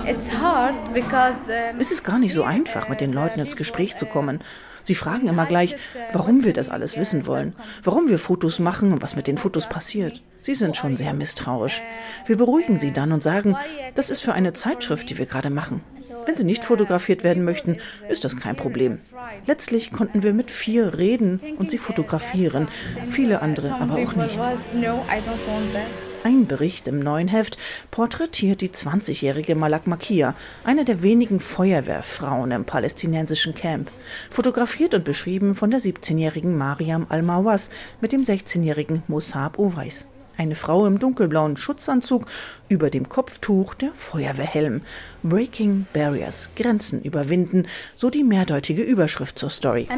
Es 1.81 1.91
ist 1.91 2.05
gar 2.05 2.21
nicht 2.21 2.33
so 2.33 2.45
einfach, 2.45 2.89
mit 2.89 3.01
den 3.01 3.13
Leuten 3.13 3.41
ins 3.41 3.57
Gespräch 3.57 3.97
zu 3.97 4.07
kommen. 4.07 4.39
Sie 4.89 4.95
fragen 4.95 5.29
immer 5.29 5.45
gleich, 5.45 5.77
warum 6.15 6.45
wir 6.45 6.55
das 6.55 6.71
alles 6.71 6.97
wissen 6.97 7.27
wollen, 7.27 7.55
warum 7.85 8.09
wir 8.09 8.19
Fotos 8.19 8.59
machen 8.59 8.91
und 8.91 9.03
was 9.03 9.17
mit 9.17 9.27
den 9.27 9.37
Fotos 9.37 9.69
passiert. 9.69 10.23
Sie 10.41 10.55
sind 10.55 10.77
schon 10.77 10.97
sehr 10.97 11.13
misstrauisch. 11.13 11.83
Wir 12.25 12.39
beruhigen 12.39 12.81
sie 12.81 12.91
dann 12.91 13.13
und 13.13 13.23
sagen, 13.23 13.55
das 13.95 14.09
ist 14.09 14.23
für 14.23 14.33
eine 14.33 14.55
Zeitschrift, 14.55 15.11
die 15.11 15.19
wir 15.19 15.27
gerade 15.27 15.51
machen. 15.51 15.83
Wenn 16.25 16.37
sie 16.37 16.45
nicht 16.45 16.65
fotografiert 16.65 17.23
werden 17.23 17.45
möchten, 17.45 17.77
ist 18.09 18.25
das 18.25 18.39
kein 18.39 18.57
Problem. 18.57 18.97
Letztlich 19.45 19.93
konnten 19.93 20.23
wir 20.23 20.33
mit 20.33 20.51
vier 20.51 20.97
reden 20.97 21.39
und 21.59 21.69
sie 21.69 21.77
fotografieren, 21.77 22.69
viele 23.11 23.43
andere 23.43 23.75
aber 23.75 23.97
auch 23.97 24.15
nicht. 24.17 24.39
Ein 26.25 26.47
Bericht 26.47 26.89
im 26.89 26.99
neuen 26.99 27.29
Heft 27.29 27.59
porträtiert 27.93 28.61
die 28.61 28.71
20-jährige 28.71 29.55
Malak 29.55 29.87
Makia, 29.87 30.35
eine 30.65 30.85
der 30.85 31.03
wenigen 31.03 31.39
Feuerwehrfrauen 31.39 32.51
im 32.51 32.65
palästinensischen 32.65 33.55
Camp. 33.55 33.91
Fotografiert 34.29 34.95
und 34.95 35.05
beschrieben 35.05 35.55
von 35.55 35.71
der 35.71 35.81
17-jährigen 35.81 36.59
Mariam 36.59 37.07
Al-Mawaz 37.09 37.71
mit 38.01 38.11
dem 38.11 38.25
16-jährigen 38.25 39.05
Musab 39.07 39.59
Owais. 39.59 40.07
Eine 40.39 40.55
Frau 40.55 40.87
im 40.87 41.01
dunkelblauen 41.01 41.57
Schutzanzug, 41.57 42.27
über 42.69 42.91
dem 42.91 43.09
Kopftuch 43.09 43.75
der 43.75 43.91
Feuerwehrhelm. 43.97 44.83
Breaking 45.25 45.87
Barriers, 45.93 46.51
Grenzen 46.55 47.03
überwinden, 47.03 47.67
so 47.97 48.09
die 48.09 48.23
mehrdeutige 48.23 48.83
Überschrift 48.83 49.37
zur 49.37 49.51
Story. 49.51 49.89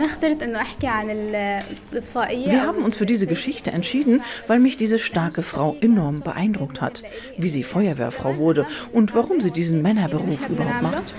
Wir 2.46 2.62
haben 2.66 2.83
uns 2.83 2.96
für 2.96 3.05
diese 3.05 3.26
Geschichte 3.26 3.70
entschieden, 3.72 4.22
weil 4.46 4.61
mich 4.61 4.79
diese 4.79 4.98
starke 4.98 5.42
Frau 5.42 5.76
enorm 5.83 6.22
beeindruckt 6.22 6.81
hat. 6.81 7.03
Wie 7.37 7.50
sie 7.50 7.62
Feuerwehrfrau 7.62 8.38
wurde 8.38 8.66
und 8.94 9.14
warum 9.14 9.42
sie 9.42 9.50
diesen 9.50 9.83
Männerberuf 9.83 10.48
überhaupt 10.48 10.81
macht. 10.81 11.14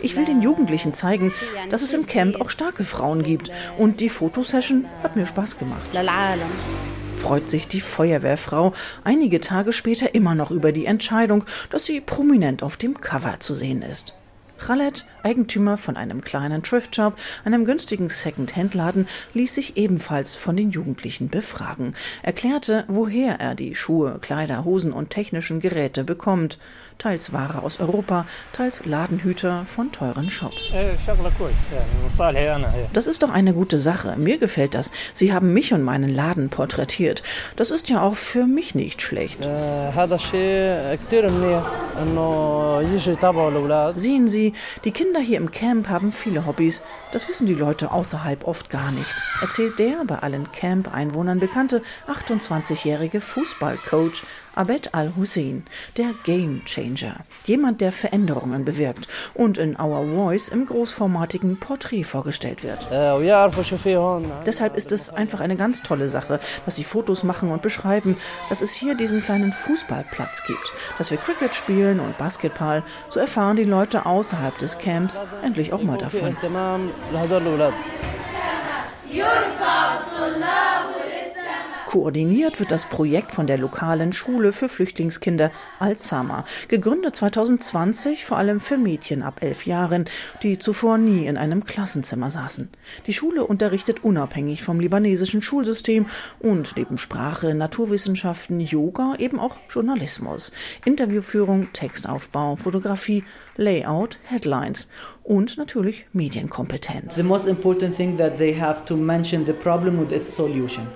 Ich 0.00 0.16
will 0.16 0.24
den 0.24 0.42
Jugendlichen 0.42 0.94
zeigen, 0.94 1.32
dass 1.68 1.82
es 1.82 1.92
im 1.92 2.06
Camp 2.06 2.40
auch 2.40 2.50
starke 2.50 2.84
Frauen 2.84 3.22
gibt. 3.22 3.50
Und 3.76 4.00
die 4.00 4.08
Fotosession 4.08 4.86
hat 5.02 5.16
mir 5.16 5.26
Spaß 5.26 5.58
gemacht. 5.58 5.82
Freut 7.16 7.50
sich 7.50 7.68
die 7.68 7.82
Feuerwehrfrau 7.82 8.72
einige 9.04 9.40
Tage 9.40 9.72
später 9.72 10.14
immer 10.14 10.34
noch 10.34 10.50
über 10.50 10.72
die 10.72 10.86
Entscheidung, 10.86 11.44
dass 11.68 11.84
sie 11.84 12.00
prominent 12.00 12.62
auf 12.62 12.76
dem 12.76 13.00
Cover 13.00 13.40
zu 13.40 13.52
sehen 13.52 13.82
ist. 13.82 14.14
Khaled, 14.60 15.06
Eigentümer 15.22 15.78
von 15.78 15.96
einem 15.96 16.20
kleinen 16.20 16.62
Thrift-Shop, 16.62 17.14
einem 17.44 17.64
günstigen 17.64 18.08
Second-Hand-Laden, 18.08 19.08
ließ 19.32 19.54
sich 19.54 19.76
ebenfalls 19.76 20.36
von 20.36 20.56
den 20.56 20.70
Jugendlichen 20.70 21.28
befragen, 21.28 21.94
erklärte, 22.22 22.84
woher 22.86 23.40
er 23.40 23.54
die 23.54 23.74
Schuhe, 23.74 24.18
Kleider, 24.20 24.64
Hosen 24.64 24.92
und 24.92 25.10
technischen 25.10 25.60
Geräte 25.60 26.04
bekommt 26.04 26.58
teils 27.00 27.32
Ware 27.32 27.62
aus 27.62 27.80
Europa, 27.80 28.26
teils 28.52 28.84
Ladenhüter 28.84 29.64
von 29.66 29.90
teuren 29.90 30.30
Shops. 30.30 30.70
Das 32.92 33.06
ist 33.06 33.22
doch 33.22 33.30
eine 33.30 33.54
gute 33.54 33.78
Sache. 33.78 34.14
Mir 34.16 34.38
gefällt 34.38 34.74
das. 34.74 34.92
Sie 35.14 35.32
haben 35.32 35.52
mich 35.52 35.72
und 35.72 35.82
meinen 35.82 36.14
Laden 36.14 36.50
porträtiert. 36.50 37.22
Das 37.56 37.70
ist 37.70 37.88
ja 37.88 38.02
auch 38.02 38.16
für 38.16 38.46
mich 38.46 38.74
nicht 38.74 39.02
schlecht. 39.02 39.40
Sehen 43.96 44.28
Sie, 44.28 44.52
die 44.84 44.92
Kinder 44.92 45.20
hier 45.20 45.38
im 45.38 45.50
Camp 45.50 45.88
haben 45.88 46.12
viele 46.12 46.46
Hobbys. 46.46 46.82
Das 47.12 47.28
wissen 47.28 47.46
die 47.48 47.54
Leute 47.54 47.90
außerhalb 47.90 48.46
oft 48.46 48.70
gar 48.70 48.92
nicht, 48.92 49.16
erzählt 49.40 49.80
der 49.80 50.04
bei 50.04 50.20
allen 50.20 50.50
Camp-Einwohnern 50.52 51.40
bekannte 51.40 51.82
28-jährige 52.06 53.20
Fußballcoach 53.20 54.22
Abed 54.54 54.94
Al-Hussein, 54.94 55.64
der 55.96 56.10
Game 56.24 56.64
Changer, 56.64 57.20
jemand, 57.44 57.80
der 57.80 57.92
Veränderungen 57.92 58.64
bewirkt 58.64 59.06
und 59.32 59.58
in 59.58 59.78
Our 59.78 60.04
Voice 60.06 60.48
im 60.48 60.66
großformatigen 60.66 61.58
Porträt 61.60 62.02
vorgestellt 62.02 62.64
wird. 62.64 62.78
Deshalb 64.44 64.76
ist 64.76 64.90
es 64.90 65.08
einfach 65.08 65.40
eine 65.40 65.56
ganz 65.56 65.82
tolle 65.82 66.08
Sache, 66.08 66.40
dass 66.64 66.76
sie 66.76 66.84
Fotos 66.84 67.22
machen 67.22 67.50
und 67.52 67.62
beschreiben, 67.62 68.16
dass 68.48 68.60
es 68.60 68.72
hier 68.72 68.96
diesen 68.96 69.22
kleinen 69.22 69.52
Fußballplatz 69.52 70.44
gibt, 70.46 70.72
dass 70.98 71.10
wir 71.12 71.18
Cricket 71.18 71.54
spielen 71.54 72.00
und 72.00 72.18
Basketball. 72.18 72.82
So 73.08 73.20
erfahren 73.20 73.56
die 73.56 73.64
Leute 73.64 74.04
außerhalb 74.04 74.58
des 74.58 74.78
Camps 74.78 75.18
endlich 75.44 75.72
auch 75.72 75.82
mal 75.82 75.98
davon. 75.98 76.36
Koordiniert 81.90 82.60
wird 82.60 82.70
das 82.70 82.84
Projekt 82.84 83.32
von 83.32 83.48
der 83.48 83.58
lokalen 83.58 84.12
Schule 84.12 84.52
für 84.52 84.68
Flüchtlingskinder 84.68 85.50
Alzama, 85.80 86.44
gegründet 86.68 87.16
2020 87.16 88.24
vor 88.24 88.38
allem 88.38 88.60
für 88.60 88.78
Mädchen 88.78 89.24
ab 89.24 89.42
elf 89.42 89.66
Jahren, 89.66 90.04
die 90.44 90.60
zuvor 90.60 90.98
nie 90.98 91.26
in 91.26 91.36
einem 91.36 91.64
Klassenzimmer 91.64 92.30
saßen. 92.30 92.68
Die 93.08 93.12
Schule 93.12 93.44
unterrichtet 93.44 94.04
unabhängig 94.04 94.62
vom 94.62 94.78
libanesischen 94.78 95.42
Schulsystem 95.42 96.06
und 96.38 96.76
neben 96.76 96.96
Sprache, 96.96 97.56
Naturwissenschaften, 97.56 98.60
Yoga 98.60 99.16
eben 99.18 99.40
auch 99.40 99.56
Journalismus, 99.68 100.52
Interviewführung, 100.84 101.72
Textaufbau, 101.72 102.54
Fotografie, 102.54 103.24
Layout, 103.56 104.20
Headlines 104.22 104.88
und 105.30 105.56
natürlich 105.58 106.06
Medienkompetenz. 106.12 107.16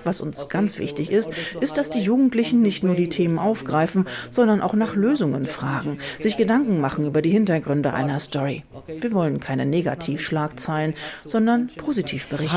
Was 0.03 0.21
uns 0.21 0.49
ganz 0.49 0.79
wichtig 0.81 1.13
ist, 1.13 1.31
ist, 1.61 1.77
dass 1.77 1.91
die 1.91 2.01
Jugendlichen 2.01 2.61
nicht 2.61 2.83
nur 2.83 2.97
die 2.97 3.09
Themen 3.09 3.39
aufgreifen, 3.39 4.09
sondern 4.33 4.61
auch 4.61 4.75
nach 4.75 4.97
Lösungen 4.97 5.45
fragen, 5.45 5.99
sich 6.19 6.37
Gedanken 6.37 6.81
machen 6.81 7.07
über 7.07 7.23
die 7.23 7.31
Hintergründe 7.31 7.93
einer 7.95 8.19
Story. 8.19 8.65
Wir 8.89 9.13
wollen 9.13 9.39
keine 9.39 9.67
Negativschlagzeilen, 9.67 10.95
sondern 11.25 11.69
positiv 11.69 12.27
berichten. 12.27 12.57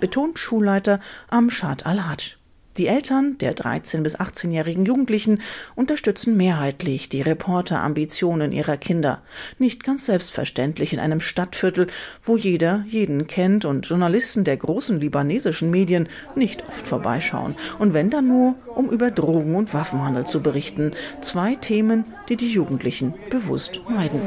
Betont 0.00 0.38
Schulleiter 0.40 0.98
Amshad 1.28 1.86
Al-Hajj. 1.86 2.38
Die 2.76 2.88
Eltern 2.88 3.38
der 3.38 3.54
13- 3.54 4.02
bis 4.02 4.18
18-jährigen 4.18 4.84
Jugendlichen 4.84 5.40
unterstützen 5.76 6.36
mehrheitlich 6.36 7.08
die 7.08 7.22
Reporterambitionen 7.22 8.50
ihrer 8.50 8.76
Kinder. 8.76 9.22
Nicht 9.60 9.84
ganz 9.84 10.06
selbstverständlich 10.06 10.92
in 10.92 10.98
einem 10.98 11.20
Stadtviertel, 11.20 11.86
wo 12.24 12.36
jeder 12.36 12.84
jeden 12.88 13.28
kennt 13.28 13.64
und 13.64 13.86
Journalisten 13.86 14.42
der 14.42 14.56
großen 14.56 14.98
libanesischen 14.98 15.70
Medien 15.70 16.08
nicht 16.34 16.64
oft 16.68 16.86
vorbeischauen. 16.88 17.54
Und 17.78 17.94
wenn 17.94 18.10
dann 18.10 18.26
nur, 18.26 18.56
um 18.74 18.90
über 18.90 19.10
Drogen- 19.10 19.54
und 19.54 19.72
Waffenhandel 19.72 20.24
zu 20.26 20.42
berichten. 20.42 20.92
Zwei 21.20 21.54
Themen, 21.54 22.04
die 22.28 22.36
die 22.36 22.50
Jugendlichen 22.50 23.14
bewusst 23.30 23.80
meiden. 23.88 24.20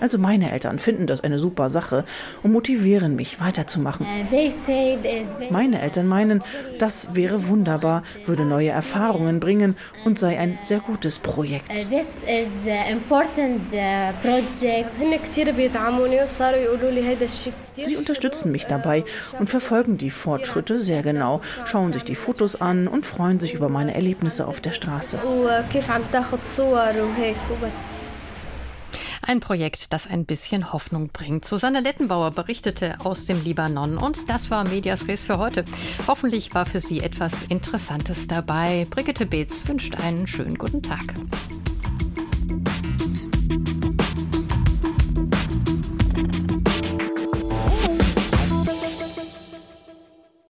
Also 0.00 0.18
meine 0.18 0.52
Eltern 0.52 0.78
finden 0.78 1.06
das 1.06 1.22
eine 1.22 1.38
super 1.38 1.70
Sache 1.70 2.04
und 2.42 2.52
motivieren 2.52 3.16
mich 3.16 3.40
weiterzumachen. 3.40 4.06
Meine 5.50 5.82
Eltern 5.82 5.95
Eltern 5.96 6.08
meinen, 6.08 6.44
das 6.78 7.14
wäre 7.14 7.48
wunderbar, 7.48 8.02
würde 8.26 8.44
neue 8.44 8.68
Erfahrungen 8.68 9.40
bringen 9.40 9.76
und 10.04 10.18
sei 10.18 10.38
ein 10.38 10.58
sehr 10.62 10.80
gutes 10.80 11.18
Projekt. 11.18 11.70
Uh, 11.70 11.74
uh, 11.74 11.86
Sie 17.78 17.96
unterstützen 17.96 18.52
mich 18.52 18.66
dabei 18.66 19.04
und 19.38 19.48
verfolgen 19.48 19.96
die 19.98 20.10
Fortschritte 20.10 20.80
sehr 20.80 21.02
genau, 21.02 21.40
schauen 21.64 21.92
sich 21.92 22.04
die 22.04 22.14
Fotos 22.14 22.60
an 22.60 22.88
und 22.88 23.06
freuen 23.06 23.40
sich 23.40 23.54
über 23.54 23.68
meine 23.68 23.94
Erlebnisse 23.94 24.46
auf 24.46 24.60
der 24.60 24.72
Straße. 24.72 25.18
Ein 29.28 29.40
Projekt, 29.40 29.92
das 29.92 30.06
ein 30.06 30.24
bisschen 30.24 30.72
Hoffnung 30.72 31.08
bringt. 31.08 31.44
Susanne 31.44 31.80
Lettenbauer 31.80 32.30
berichtete 32.30 32.94
aus 33.04 33.24
dem 33.24 33.42
Libanon 33.42 33.98
und 33.98 34.30
das 34.30 34.52
war 34.52 34.62
Medias 34.62 35.08
Res 35.08 35.24
für 35.24 35.38
heute. 35.38 35.64
Hoffentlich 36.06 36.54
war 36.54 36.64
für 36.64 36.78
Sie 36.78 37.00
etwas 37.00 37.32
Interessantes 37.48 38.28
dabei. 38.28 38.86
Brigitte 38.88 39.26
Beetz 39.26 39.66
wünscht 39.66 39.96
einen 39.96 40.28
schönen 40.28 40.56
guten 40.56 40.80
Tag. 40.80 41.02